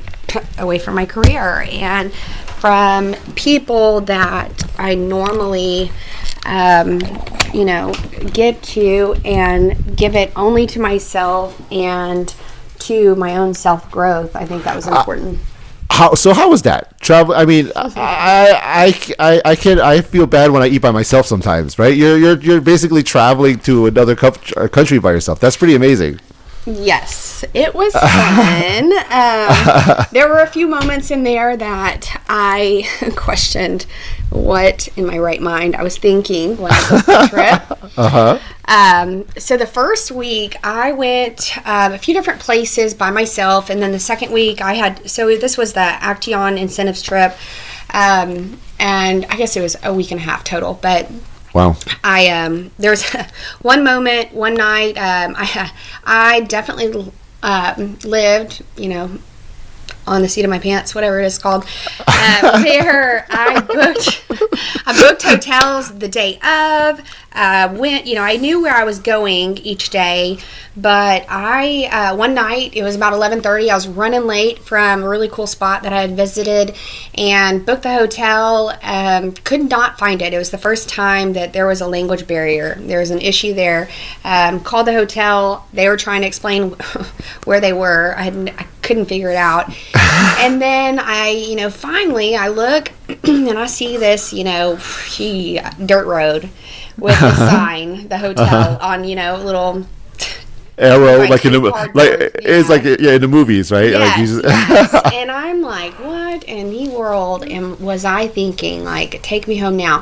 away 0.58 0.80
from 0.80 0.96
my 0.96 1.06
career 1.06 1.68
and 1.72 2.14
from 2.14 3.14
people 3.36 4.02
that 4.02 4.64
I 4.80 4.96
normally, 4.96 5.92
um, 6.46 7.00
you 7.54 7.66
know, 7.66 7.94
give 8.34 8.62
to 8.62 9.16
and 9.24 9.96
give 9.96 10.16
it 10.16 10.32
only 10.36 10.66
to 10.68 10.80
myself 10.80 11.60
and 11.72 12.34
to 12.80 13.16
my 13.16 13.38
own 13.38 13.54
self 13.54 13.90
growth. 13.92 14.36
I 14.36 14.46
think 14.46 14.64
that 14.64 14.76
was 14.76 14.88
important. 14.88 15.40
How 15.92 16.14
so? 16.16 16.34
How 16.34 16.50
was 16.50 16.64
that 16.64 17.00
travel? 17.00 17.36
I 17.36 17.46
mean, 17.46 17.72
I, 17.76 17.94
I, 17.98 19.16
I, 19.20 19.42
I 19.52 19.56
can 19.56 19.80
I 19.80 20.02
feel 20.02 20.26
bad 20.26 20.52
when 20.52 20.62
I 20.62 20.68
eat 20.68 20.82
by 20.82 20.92
myself 20.92 21.26
sometimes, 21.26 21.78
right? 21.80 21.96
You're 21.96 22.18
you're 22.18 22.40
you're 22.40 22.62
basically 22.62 23.04
traveling 23.04 23.60
to 23.60 23.86
another 23.86 24.16
co- 24.16 24.34
uh, 24.58 24.68
country 24.68 25.00
by 25.00 25.12
yourself. 25.12 25.40
That's 25.40 25.56
pretty 25.56 25.76
amazing. 25.76 26.20
Yes, 26.66 27.46
it 27.54 27.76
was 27.76 27.94
fun. 27.94 28.92
um, 29.12 30.06
there 30.12 30.28
were 30.28 30.40
a 30.40 30.48
few 30.48 30.68
moments 30.68 31.12
in 31.12 31.24
there 31.24 31.56
that 31.56 32.22
I 32.28 32.88
questioned 33.16 33.86
what 34.32 34.88
in 34.98 35.06
my 35.06 35.20
right 35.20 35.42
mind 35.42 35.76
I 35.76 35.84
was 35.84 35.98
thinking 35.98 36.58
when 36.58 36.72
I 36.72 36.90
booked 36.90 37.06
the 37.06 37.28
trip. 37.30 37.80
Uh 37.98 38.10
huh. 38.10 38.40
Um, 38.68 39.26
so 39.38 39.56
the 39.56 39.66
first 39.66 40.12
week 40.12 40.58
I 40.66 40.92
went 40.92 41.58
um, 41.66 41.94
a 41.94 41.98
few 41.98 42.14
different 42.14 42.42
places 42.42 42.94
by 42.94 43.10
myself, 43.10 43.70
and 43.70 43.82
then 43.82 43.94
the 43.94 44.00
second 44.00 44.34
week 44.34 44.60
I 44.60 44.74
had. 44.74 45.10
So 45.10 45.38
this 45.38 45.58
was 45.58 45.72
the 45.74 45.80
Action 45.80 46.58
incentives 46.58 47.02
trip, 47.02 47.38
um, 47.94 48.60
and 48.80 49.26
I 49.30 49.38
guess 49.38 49.56
it 49.56 49.62
was 49.62 49.78
a 49.82 49.94
week 49.94 50.12
and 50.12 50.20
a 50.20 50.24
half 50.24 50.44
total, 50.44 50.78
but 50.82 51.10
Wow. 51.56 51.78
I 52.04 52.28
um 52.28 52.72
there 52.78 52.92
was 52.92 53.06
one 53.62 53.86
moment 53.86 54.34
one 54.34 54.56
night 54.56 54.98
um 54.98 55.36
I 55.38 55.72
I 56.06 56.42
definitely 56.42 57.14
um, 57.42 57.98
lived 58.04 58.62
you 58.76 58.90
know 58.90 59.18
on 60.08 60.22
the 60.22 60.30
seat 60.30 60.44
of 60.44 60.50
my 60.50 60.60
pants, 60.60 60.94
whatever 60.94 61.20
it 61.20 61.26
is 61.26 61.38
called. 61.38 61.66
Uh, 62.08 62.64
there, 62.64 63.26
I 63.30 63.62
booked, 63.62 64.26
I 64.86 65.00
booked 65.00 65.24
hotels 65.24 65.98
the 65.98 66.08
day 66.08 66.40
of. 66.40 67.02
Uh, 67.34 67.76
went, 67.78 68.06
you 68.06 68.16
know, 68.16 68.22
I 68.22 68.38
knew 68.38 68.62
where 68.62 68.74
I 68.74 68.86
was 68.86 69.00
going 69.00 69.58
each 69.58 69.90
day, 69.90 70.38
but 70.78 71.26
I 71.28 71.90
uh, 71.92 72.16
one 72.16 72.34
night 72.34 72.74
it 72.76 72.82
was 72.82 72.96
about 72.96 73.12
eleven 73.12 73.42
thirty. 73.42 73.70
I 73.70 73.76
was 73.76 73.90
running 73.90 74.26
late 74.26 74.60
from 74.60 75.04
a 75.04 75.10
really 75.10 75.28
cool 75.28 75.46
spot 75.46 75.84
that 75.84 75.92
I 75.92 76.00
had 76.00 76.16
visited, 76.16 76.76
and 77.14 77.66
booked 77.66 77.84
the 77.84 77.94
hotel. 77.94 78.78
Um, 78.82 79.34
could 79.34 79.70
not 79.70 80.00
find 80.00 80.22
it. 80.22 80.34
It 80.34 80.38
was 80.38 80.52
the 80.52 80.58
first 80.58 80.88
time 80.88 81.34
that 81.34 81.52
there 81.52 81.68
was 81.68 81.82
a 81.82 81.88
language 81.88 82.26
barrier. 82.26 82.76
There 82.80 83.00
was 83.00 83.12
an 83.12 83.20
issue 83.20 83.54
there. 83.54 83.90
Um, 84.24 84.62
called 84.62 84.88
the 84.88 84.94
hotel. 84.94 85.68
They 85.74 85.90
were 85.90 85.98
trying 85.98 86.22
to 86.22 86.28
explain 86.28 86.70
where 87.44 87.60
they 87.60 87.74
were. 87.74 88.16
I 88.18 88.24
had 88.24 88.50
I 88.58 88.66
couldn't 88.86 89.06
figure 89.06 89.30
it 89.30 89.36
out. 89.36 89.68
and 90.40 90.62
then 90.62 91.00
I, 91.00 91.30
you 91.30 91.56
know, 91.56 91.70
finally 91.70 92.36
I 92.36 92.48
look 92.48 92.92
and 93.24 93.58
I 93.58 93.66
see 93.66 93.98
this, 93.98 94.32
you 94.32 94.44
know, 94.44 94.78
he, 94.78 95.60
dirt 95.86 96.06
road 96.06 96.50
with 96.98 97.20
the 97.20 97.36
sign, 97.36 98.08
the 98.08 98.18
hotel 98.18 98.78
on, 98.80 99.04
you 99.04 99.16
know, 99.16 99.38
little 99.38 99.86
arrow 100.78 101.20
like, 101.20 101.30
like 101.30 101.46
in 101.46 101.54
the 101.54 101.60
like 101.94 102.10
it's 102.36 102.68
like 102.68 102.84
yeah. 102.84 103.14
in 103.14 103.22
the 103.22 103.28
movies 103.30 103.72
right? 103.72 103.92
Yes, 103.92 104.34
like 104.34 104.44
yes. 104.70 105.14
and 105.14 105.32
i'm 105.32 105.62
like 105.62 105.94
what 106.00 106.44
in 106.44 106.70
the 106.70 106.90
world? 106.90 107.44
And 107.44 107.80
was 107.80 108.04
i 108.04 108.28
thinking 108.28 108.84
like 108.84 109.22
take 109.22 109.48
me 109.48 109.56
home 109.56 109.78
now. 109.78 110.00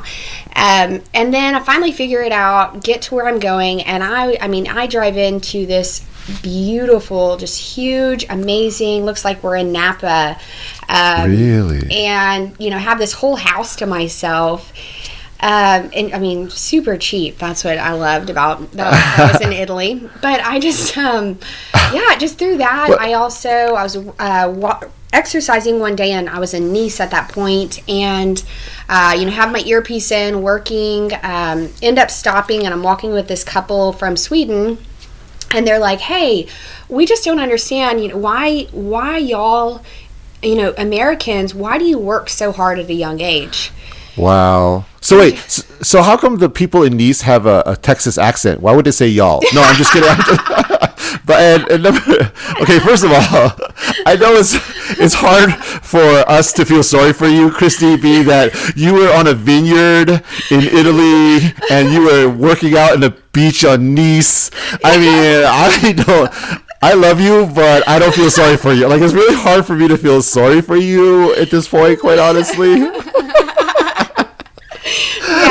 Um, 0.56 1.00
and 1.14 1.32
then 1.32 1.54
i 1.54 1.60
finally 1.60 1.92
figure 1.92 2.22
it 2.22 2.32
out 2.32 2.82
get 2.82 3.02
to 3.02 3.14
where 3.14 3.28
i'm 3.28 3.38
going 3.38 3.82
and 3.82 4.02
i 4.02 4.36
i 4.40 4.48
mean 4.48 4.66
i 4.66 4.88
drive 4.88 5.16
into 5.16 5.64
this 5.64 6.04
beautiful, 6.42 7.36
just 7.36 7.58
huge, 7.60 8.26
amazing. 8.28 9.04
Looks 9.04 9.24
like 9.24 9.42
we're 9.42 9.56
in 9.56 9.72
Napa. 9.72 10.38
Um, 10.88 11.30
really? 11.30 11.90
And, 11.90 12.54
you 12.58 12.70
know, 12.70 12.78
have 12.78 12.98
this 12.98 13.12
whole 13.12 13.36
house 13.36 13.76
to 13.76 13.86
myself. 13.86 14.72
Um, 15.40 15.90
and 15.94 16.14
I 16.14 16.18
mean, 16.18 16.48
super 16.48 16.96
cheap. 16.96 17.38
That's 17.38 17.64
what 17.64 17.76
I 17.76 17.92
loved 17.92 18.30
about 18.30 18.72
that. 18.72 19.18
I 19.18 19.32
was 19.32 19.40
in 19.42 19.52
Italy, 19.62 20.08
but 20.22 20.40
I 20.40 20.58
just, 20.58 20.96
um, 20.96 21.38
yeah, 21.92 22.16
just 22.16 22.38
through 22.38 22.58
that. 22.58 22.88
What? 22.88 23.00
I 23.00 23.12
also 23.12 23.50
I 23.50 23.82
was 23.82 23.96
uh, 23.96 24.52
wa- 24.56 24.80
exercising 25.12 25.80
one 25.80 25.96
day, 25.96 26.12
and 26.12 26.30
I 26.30 26.38
was 26.38 26.54
in 26.54 26.72
Nice 26.72 26.98
at 26.98 27.10
that 27.10 27.30
point, 27.30 27.86
and 27.88 28.42
uh, 28.88 29.14
you 29.18 29.26
know, 29.26 29.32
have 29.32 29.52
my 29.52 29.60
earpiece 29.60 30.10
in, 30.10 30.40
working. 30.40 31.12
Um, 31.22 31.68
end 31.82 31.98
up 31.98 32.10
stopping, 32.10 32.64
and 32.64 32.72
I'm 32.72 32.82
walking 32.82 33.12
with 33.12 33.28
this 33.28 33.44
couple 33.44 33.92
from 33.92 34.16
Sweden 34.16 34.78
and 35.54 35.66
they're 35.66 35.78
like, 35.78 36.00
"Hey, 36.00 36.46
we 36.88 37.06
just 37.06 37.24
don't 37.24 37.40
understand, 37.40 38.02
you 38.02 38.08
know, 38.08 38.16
why 38.16 38.64
why 38.72 39.18
y'all, 39.18 39.82
you 40.42 40.56
know, 40.56 40.74
Americans, 40.76 41.54
why 41.54 41.78
do 41.78 41.84
you 41.84 41.98
work 41.98 42.28
so 42.28 42.52
hard 42.52 42.78
at 42.78 42.90
a 42.90 42.94
young 42.94 43.20
age?" 43.20 43.70
Wow. 44.16 44.86
So 45.00 45.18
wait, 45.18 45.36
so, 45.84 46.02
how 46.02 46.16
come 46.16 46.38
the 46.38 46.48
people 46.48 46.82
in 46.82 46.96
Nice 46.96 47.20
have 47.22 47.44
a, 47.44 47.62
a 47.66 47.76
Texas 47.76 48.16
accent? 48.16 48.62
Why 48.62 48.74
would 48.74 48.86
they 48.86 48.90
say 48.90 49.06
y'all? 49.06 49.42
No, 49.52 49.60
I'm 49.60 49.76
just 49.76 49.92
kidding. 49.92 50.08
but 51.26 51.40
and, 51.40 51.68
and 51.68 51.82
number, 51.82 52.00
okay, 52.62 52.78
first 52.78 53.04
of 53.04 53.10
all, 53.12 53.18
I 54.06 54.16
know 54.18 54.32
it's 54.32 54.54
it's 54.98 55.14
hard 55.14 55.52
for 55.84 56.00
us 56.00 56.54
to 56.54 56.64
feel 56.64 56.82
sorry 56.82 57.12
for 57.12 57.26
you, 57.26 57.50
Christy, 57.50 57.96
being 57.96 58.24
that 58.26 58.72
you 58.76 58.94
were 58.94 59.12
on 59.12 59.26
a 59.26 59.34
vineyard 59.34 60.08
in 60.50 60.60
Italy 60.60 61.52
and 61.70 61.92
you 61.92 62.06
were 62.06 62.28
working 62.28 62.74
out 62.74 62.94
in 62.94 63.00
the 63.00 63.14
beach 63.32 63.62
on 63.62 63.94
Nice. 63.94 64.50
I 64.82 64.96
mean, 64.96 65.44
I 65.44 65.92
don't. 65.92 66.32
I 66.80 66.94
love 66.94 67.20
you, 67.20 67.46
but 67.54 67.86
I 67.86 67.98
don't 67.98 68.14
feel 68.14 68.30
sorry 68.30 68.56
for 68.56 68.72
you. 68.72 68.86
Like 68.86 69.02
it's 69.02 69.14
really 69.14 69.34
hard 69.34 69.66
for 69.66 69.74
me 69.74 69.88
to 69.88 69.98
feel 69.98 70.22
sorry 70.22 70.62
for 70.62 70.76
you 70.76 71.34
at 71.34 71.50
this 71.50 71.68
point, 71.68 72.00
quite 72.00 72.18
honestly. 72.18 72.74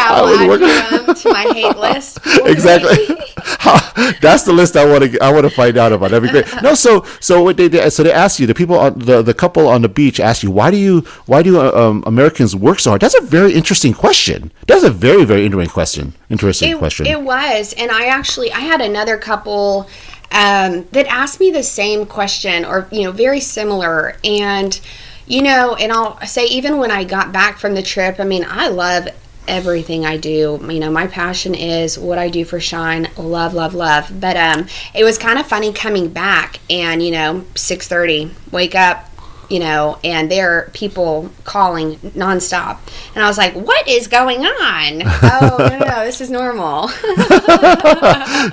Yeah, 0.04 0.16
I'll 0.16 0.54
add 0.54 1.10
um, 1.10 1.16
to 1.16 1.30
my 1.30 1.44
hate 1.54 1.78
list. 1.88 2.20
exactly. 2.46 3.16
That's 4.22 4.44
the 4.44 4.54
list 4.54 4.76
I 4.76 4.86
want 4.86 5.04
to. 5.04 5.24
I 5.24 5.32
want 5.32 5.44
to 5.44 5.50
find 5.50 5.78
out 5.78 5.92
about. 5.92 6.12
That'd 6.12 6.24
be 6.24 6.30
great. 6.30 6.62
No, 6.62 6.74
so 6.74 7.06
so 7.20 7.44
what 7.44 7.58
they, 7.58 7.68
they 7.68 7.89
so 7.89 8.04
they 8.04 8.12
ask 8.12 8.39
you 8.39 8.48
the 8.48 8.54
people 8.54 8.78
on 8.78 8.98
the 9.00 9.22
the 9.22 9.34
couple 9.34 9.68
on 9.68 9.82
the 9.82 9.89
beach 9.89 10.20
ask 10.20 10.44
you 10.44 10.52
why 10.52 10.72
do 10.72 10.78
you 10.78 11.02
why 11.26 11.42
do 11.44 11.60
uh, 11.60 11.72
um, 11.72 12.04
Americans 12.06 12.56
work 12.56 12.80
so 12.80 12.92
hard? 12.92 13.02
That's 13.02 13.16
a 13.16 13.22
very 13.22 13.54
interesting 13.54 13.94
question. 13.94 14.52
That's 14.68 14.84
a 14.84 14.89
very 14.89 15.26
very 15.26 15.46
interesting 15.46 15.74
question. 15.74 16.13
Interesting 16.30 16.72
it, 16.72 16.78
question. 16.78 17.06
It 17.06 17.22
was, 17.22 17.74
and 17.74 17.92
I 17.92 18.06
actually 18.06 18.52
I 18.52 18.60
had 18.60 18.82
another 18.82 19.18
couple. 19.18 19.88
Um, 20.32 20.88
that 20.94 21.06
asked 21.06 21.39
me 21.39 21.52
the 21.52 21.62
same 21.62 22.08
question 22.08 22.66
or 22.66 22.88
you 22.92 23.04
know 23.04 23.12
very 23.12 23.39
similar 23.39 24.16
and 24.24 24.82
you 25.28 25.44
know 25.44 25.76
and 25.76 25.92
i'll 25.92 26.20
say 26.26 26.48
even 26.48 26.80
when 26.80 26.89
i 26.89 27.04
got 27.04 27.32
back 27.32 27.60
from 27.60 27.76
the 27.76 27.84
trip 27.84 28.20
i 28.20 28.24
mean 28.24 28.44
i 28.50 28.68
love 28.68 29.10
everything 29.47 30.06
I 30.06 30.17
do. 30.17 30.60
You 30.62 30.79
know, 30.79 30.91
my 30.91 31.08
passion 31.08 31.53
is 31.56 31.97
what 31.97 32.17
I 32.17 32.29
do 32.29 32.45
for 32.45 32.60
Shine. 32.60 33.10
Love, 33.17 33.53
love, 33.53 33.73
love. 33.73 34.19
But 34.19 34.38
um, 34.38 34.67
it 34.93 35.03
was 35.03 35.17
kind 35.17 35.39
of 35.39 35.47
funny 35.47 35.73
coming 35.73 36.10
back 36.10 36.60
and 36.69 37.03
you 37.03 37.12
know, 37.12 37.45
six 37.56 37.88
thirty, 37.88 38.32
wake 38.51 38.75
up, 38.75 39.10
you 39.54 39.60
know, 39.60 40.00
and 40.04 40.32
there 40.32 40.52
are 40.52 40.70
people 40.74 41.30
calling 41.44 41.98
nonstop. 42.18 42.80
And 43.13 43.24
I 43.24 43.28
was 43.28 43.38
like, 43.38 43.54
what 43.54 43.88
is 43.88 44.08
going 44.08 44.39
on? 44.39 45.04
oh, 45.06 45.58
no, 45.60 45.68
no, 45.68 45.78
no, 45.78 46.04
this 46.04 46.22
is 46.22 46.32
normal. 46.32 46.88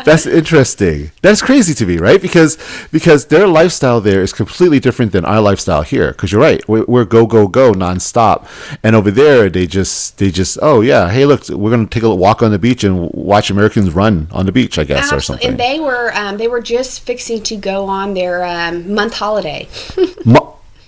That's 0.04 0.26
interesting. 0.26 1.10
That's 1.22 1.40
crazy 1.40 1.72
to 1.72 1.86
me, 1.86 1.96
right? 1.96 2.20
Because 2.20 2.58
because 2.92 3.28
their 3.28 3.46
lifestyle 3.46 4.02
there 4.02 4.20
is 4.20 4.34
completely 4.34 4.78
different 4.78 5.12
than 5.12 5.24
our 5.24 5.40
lifestyle 5.40 5.80
here. 5.80 6.12
Because 6.12 6.32
you're 6.32 6.40
right, 6.42 6.68
we're, 6.68 6.84
we're, 6.84 7.06
go 7.06 7.26
go 7.26 7.48
go 7.48 7.72
nonstop, 7.72 8.46
and 8.82 8.94
over 8.94 9.10
there 9.10 9.48
they 9.48 9.66
just 9.66 10.18
they 10.18 10.30
just 10.30 10.58
oh 10.60 10.82
yeah, 10.82 11.10
hey 11.10 11.24
look, 11.24 11.48
we're 11.48 11.70
gonna 11.70 11.86
take 11.86 12.02
a 12.02 12.14
walk 12.14 12.42
on 12.42 12.50
the 12.50 12.58
beach 12.58 12.84
and 12.84 13.10
watch 13.14 13.48
Americans 13.50 13.94
run 13.94 14.28
on 14.32 14.44
the 14.44 14.52
beach, 14.52 14.78
I 14.78 14.84
guess, 14.84 15.10
Absolutely. 15.10 15.16
or 15.16 15.22
something. 15.22 15.48
And 15.48 15.58
they 15.58 15.80
were 15.80 16.12
um, 16.14 16.36
they 16.36 16.48
were 16.48 16.60
just 16.60 17.00
fixing 17.06 17.42
to 17.44 17.56
go 17.56 17.86
on 17.86 18.12
their 18.12 18.44
um, 18.44 18.92
month 18.92 19.14
holiday 19.14 19.66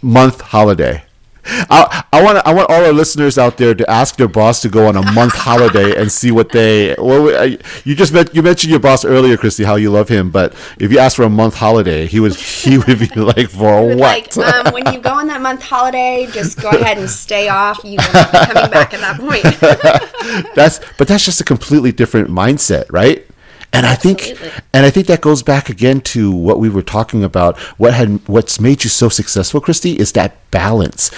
month 0.02 0.40
holiday. 0.40 1.04
I, 1.44 2.04
I 2.12 2.22
want 2.22 2.46
I 2.46 2.54
want 2.54 2.70
all 2.70 2.84
our 2.84 2.92
listeners 2.92 3.36
out 3.36 3.56
there 3.56 3.74
to 3.74 3.90
ask 3.90 4.16
their 4.16 4.28
boss 4.28 4.62
to 4.62 4.68
go 4.68 4.86
on 4.86 4.96
a 4.96 5.12
month 5.12 5.32
holiday 5.36 6.00
and 6.00 6.10
see 6.10 6.30
what 6.30 6.50
they. 6.50 6.94
Well, 6.96 7.48
you 7.84 7.94
just 7.96 8.12
met, 8.12 8.34
you 8.34 8.42
mentioned 8.42 8.70
your 8.70 8.78
boss 8.78 9.04
earlier, 9.04 9.36
Christy, 9.36 9.64
how 9.64 9.74
you 9.74 9.90
love 9.90 10.08
him, 10.08 10.30
but 10.30 10.54
if 10.78 10.92
you 10.92 10.98
ask 10.98 11.16
for 11.16 11.24
a 11.24 11.28
month 11.28 11.54
holiday, 11.54 12.06
he 12.06 12.20
would 12.20 12.34
he 12.36 12.78
would 12.78 12.98
be 12.98 13.06
like, 13.16 13.50
for 13.50 13.88
what? 13.88 14.36
Like, 14.36 14.36
um, 14.36 14.72
when 14.72 14.94
you 14.94 15.00
go 15.00 15.10
on 15.10 15.26
that 15.28 15.40
month 15.40 15.62
holiday, 15.62 16.28
just 16.30 16.60
go 16.60 16.70
ahead 16.70 16.98
and 16.98 17.10
stay 17.10 17.48
off. 17.48 17.80
You 17.82 17.98
won't 17.98 18.32
be 18.32 18.38
coming 18.38 18.70
back 18.70 18.94
at 18.94 19.00
that 19.00 19.18
point. 19.18 20.52
that's 20.54 20.80
but 20.96 21.08
that's 21.08 21.24
just 21.24 21.40
a 21.40 21.44
completely 21.44 21.90
different 21.90 22.28
mindset, 22.28 22.86
right? 22.90 23.26
And 23.72 23.86
Absolutely. 23.86 24.32
I 24.32 24.34
think 24.34 24.62
and 24.74 24.86
I 24.86 24.90
think 24.90 25.06
that 25.06 25.20
goes 25.22 25.42
back 25.42 25.70
again 25.70 26.00
to 26.02 26.30
what 26.30 26.58
we 26.58 26.68
were 26.68 26.82
talking 26.82 27.24
about. 27.24 27.58
What 27.78 27.94
had 27.94 28.26
what's 28.28 28.60
made 28.60 28.84
you 28.84 28.90
so 28.90 29.08
successful, 29.08 29.60
Christy, 29.60 29.98
is 29.98 30.12
that 30.12 30.36
balance. 30.50 31.10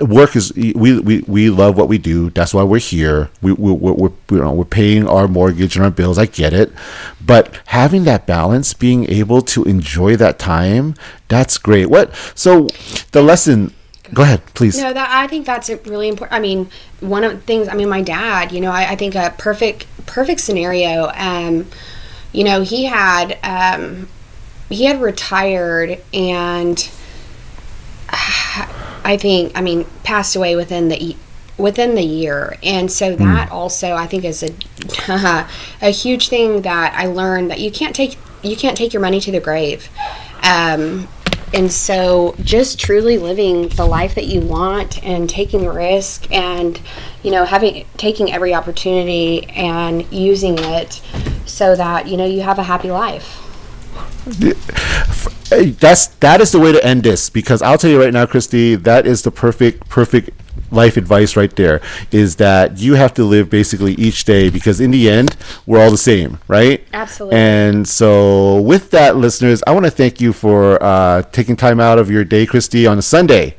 work 0.00 0.34
is 0.34 0.52
we, 0.54 0.98
we 0.98 1.20
we 1.28 1.48
love 1.48 1.76
what 1.76 1.88
we 1.88 1.98
do. 1.98 2.30
That's 2.30 2.52
why 2.52 2.64
we're 2.64 2.80
here. 2.80 3.30
We 3.40 3.52
we 3.52 3.70
we're, 3.70 3.92
we're, 3.92 4.12
you 4.30 4.38
know, 4.38 4.52
we're 4.52 4.64
paying 4.64 5.06
our 5.06 5.28
mortgage 5.28 5.76
and 5.76 5.84
our 5.84 5.90
bills. 5.92 6.18
I 6.18 6.26
get 6.26 6.52
it, 6.52 6.72
but 7.24 7.60
having 7.66 8.02
that 8.04 8.26
balance, 8.26 8.74
being 8.74 9.08
able 9.08 9.40
to 9.42 9.62
enjoy 9.64 10.16
that 10.16 10.40
time, 10.40 10.96
that's 11.28 11.56
great. 11.56 11.86
What 11.86 12.12
so 12.34 12.66
the 13.12 13.22
lesson 13.22 13.72
Go 14.12 14.22
ahead, 14.22 14.42
please. 14.54 14.78
No, 14.78 14.92
that 14.92 15.10
I 15.10 15.26
think 15.26 15.46
that's 15.46 15.68
really 15.86 16.08
important. 16.08 16.36
I 16.36 16.40
mean, 16.40 16.70
one 17.00 17.24
of 17.24 17.32
the 17.32 17.38
things. 17.38 17.68
I 17.68 17.74
mean, 17.74 17.88
my 17.88 18.02
dad. 18.02 18.52
You 18.52 18.60
know, 18.60 18.70
I, 18.70 18.92
I 18.92 18.96
think 18.96 19.14
a 19.14 19.34
perfect 19.36 19.86
perfect 20.06 20.40
scenario. 20.40 21.10
Um, 21.14 21.66
you 22.32 22.44
know, 22.44 22.62
he 22.62 22.84
had 22.84 23.38
um, 23.42 24.08
he 24.68 24.84
had 24.84 25.00
retired 25.00 26.02
and 26.12 26.90
I 28.10 29.16
think 29.20 29.52
I 29.56 29.60
mean 29.60 29.84
passed 30.02 30.36
away 30.36 30.56
within 30.56 30.88
the 30.88 31.16
within 31.58 31.94
the 31.94 32.02
year, 32.02 32.56
and 32.62 32.90
so 32.90 33.16
hmm. 33.16 33.24
that 33.24 33.48
mm. 33.48 33.52
also 33.52 33.94
I 33.94 34.06
think 34.06 34.24
is 34.24 34.42
a 34.42 35.46
a 35.80 35.90
huge 35.90 36.28
thing 36.28 36.62
that 36.62 36.94
I 36.94 37.06
learned 37.06 37.50
that 37.50 37.60
you 37.60 37.70
can't 37.70 37.94
take 37.94 38.16
you 38.42 38.56
can't 38.56 38.76
take 38.76 38.92
your 38.92 39.02
money 39.02 39.20
to 39.20 39.32
the 39.32 39.40
grave. 39.40 39.88
Um, 40.42 41.08
and 41.54 41.70
so 41.70 42.34
just 42.42 42.78
truly 42.78 43.18
living 43.18 43.68
the 43.68 43.86
life 43.86 44.14
that 44.14 44.26
you 44.26 44.40
want 44.40 45.02
and 45.04 45.30
taking 45.30 45.66
risk 45.66 46.30
and 46.32 46.80
you 47.22 47.30
know 47.30 47.44
having 47.44 47.86
taking 47.96 48.32
every 48.32 48.52
opportunity 48.52 49.44
and 49.50 50.10
using 50.12 50.56
it 50.58 51.00
so 51.46 51.76
that 51.76 52.08
you 52.08 52.16
know 52.16 52.26
you 52.26 52.42
have 52.42 52.58
a 52.58 52.64
happy 52.64 52.90
life. 52.90 53.42
That's 55.50 56.06
that 56.06 56.40
is 56.40 56.52
the 56.52 56.58
way 56.58 56.72
to 56.72 56.84
end 56.84 57.04
this 57.04 57.30
because 57.30 57.62
I'll 57.62 57.78
tell 57.78 57.90
you 57.90 58.02
right 58.02 58.12
now, 58.12 58.26
Christy, 58.26 58.74
that 58.74 59.06
is 59.06 59.22
the 59.22 59.30
perfect 59.30 59.88
perfect 59.88 60.30
life 60.70 60.96
advice 60.96 61.36
right 61.36 61.54
there 61.56 61.80
is 62.10 62.36
that 62.36 62.78
you 62.78 62.94
have 62.94 63.14
to 63.14 63.24
live 63.24 63.48
basically 63.48 63.94
each 63.94 64.24
day 64.24 64.50
because 64.50 64.80
in 64.80 64.90
the 64.90 65.08
end 65.08 65.36
we're 65.66 65.80
all 65.80 65.90
the 65.90 65.96
same 65.96 66.38
right 66.48 66.84
Absolutely. 66.92 67.38
and 67.38 67.88
so 67.88 68.60
with 68.60 68.90
that 68.90 69.16
listeners 69.16 69.62
i 69.66 69.72
want 69.72 69.84
to 69.84 69.90
thank 69.90 70.20
you 70.20 70.32
for 70.32 70.82
uh, 70.82 71.22
taking 71.32 71.56
time 71.56 71.80
out 71.80 71.98
of 71.98 72.10
your 72.10 72.24
day 72.24 72.46
christy 72.46 72.86
on 72.86 72.98
a 72.98 73.02
sunday 73.02 73.54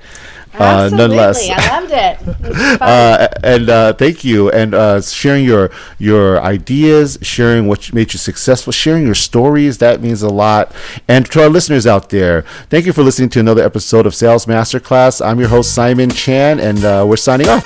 uh, 0.59 0.63
Absolutely. 0.63 0.97
nonetheless 0.97 1.49
I 1.49 1.79
loved 1.79 1.91
it. 1.91 2.17
It 2.47 2.81
uh, 2.81 3.27
and 3.43 3.69
uh, 3.69 3.93
thank 3.93 4.23
you. 4.23 4.49
And 4.51 4.73
uh, 4.73 5.01
sharing 5.01 5.45
your 5.45 5.71
your 5.99 6.41
ideas 6.41 7.17
sharing 7.21 7.67
what 7.67 7.93
made 7.93 8.13
you 8.13 8.19
successful 8.19 8.71
sharing 8.71 9.05
your 9.05 9.15
stories 9.15 9.77
that 9.79 10.01
means 10.01 10.21
a 10.21 10.29
lot. 10.29 10.71
And 11.07 11.25
to 11.31 11.43
our 11.43 11.49
listeners 11.49 11.85
out 11.85 12.09
there 12.09 12.43
thank 12.69 12.85
you 12.85 12.93
for 12.93 13.03
listening 13.03 13.29
to 13.29 13.39
another 13.39 13.63
episode 13.63 14.05
of 14.05 14.15
sales 14.15 14.45
masterclass. 14.45 15.25
I'm 15.25 15.39
your 15.39 15.49
host 15.49 15.73
simon 15.73 16.09
chan 16.09 16.59
and 16.59 16.83
uh, 16.83 17.05
we're 17.07 17.17
signing 17.17 17.47
off. 17.47 17.65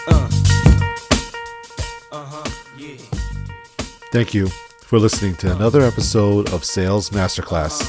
Thank 4.12 4.34
you 4.34 4.48
for 4.82 5.00
listening 5.00 5.36
to 5.36 5.56
another 5.56 5.82
episode 5.84 6.52
of 6.52 6.66
sales 6.66 7.12
masterclass. 7.12 7.80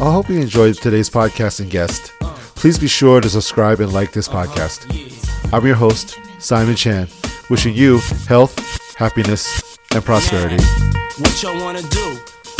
I 0.00 0.10
hope 0.10 0.30
you 0.30 0.40
enjoyed 0.40 0.76
today's 0.76 1.10
podcast 1.10 1.60
and 1.60 1.70
guest 1.70 2.10
please 2.62 2.78
be 2.78 2.86
sure 2.86 3.20
to 3.20 3.28
subscribe 3.28 3.80
and 3.80 3.92
like 3.92 4.12
this 4.12 4.28
podcast 4.28 4.86
I'm 5.52 5.66
your 5.66 5.74
host, 5.74 6.16
Simon 6.38 6.76
Chan, 6.76 7.08
wishing 7.50 7.74
you 7.74 7.98
health, 8.28 8.54
happiness, 8.94 9.76
and 9.92 10.04
prosperity. 10.04 10.62
What 11.18 11.42
y'all 11.42 11.60
wanna 11.60 11.82
do? 11.82 12.18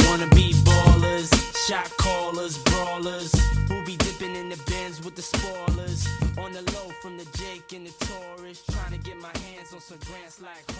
Wanna 0.09 0.27
be 0.35 0.55
ballers, 0.65 1.31
shot 1.69 1.88
callers, 1.99 2.59
brawlers, 2.65 3.33
be 3.87 3.97
dipping 3.97 4.35
in 4.35 4.49
the 4.49 4.61
bins 4.67 5.05
with 5.05 5.15
the 5.15 5.23
spoilers, 5.23 6.09
on 6.37 6.51
the 6.51 6.62
low 6.73 6.91
from 7.01 7.17
the 7.17 7.25
Jake 7.38 7.73
and 7.73 7.87
the 7.87 8.05
Taurus, 8.05 8.65
trying 8.73 8.91
to 8.91 8.99
get 8.99 9.17
my 9.21 9.31
hands 9.38 9.73
on 9.73 9.81
some 9.81 9.99
grants 10.09 10.43
like. 10.43 10.71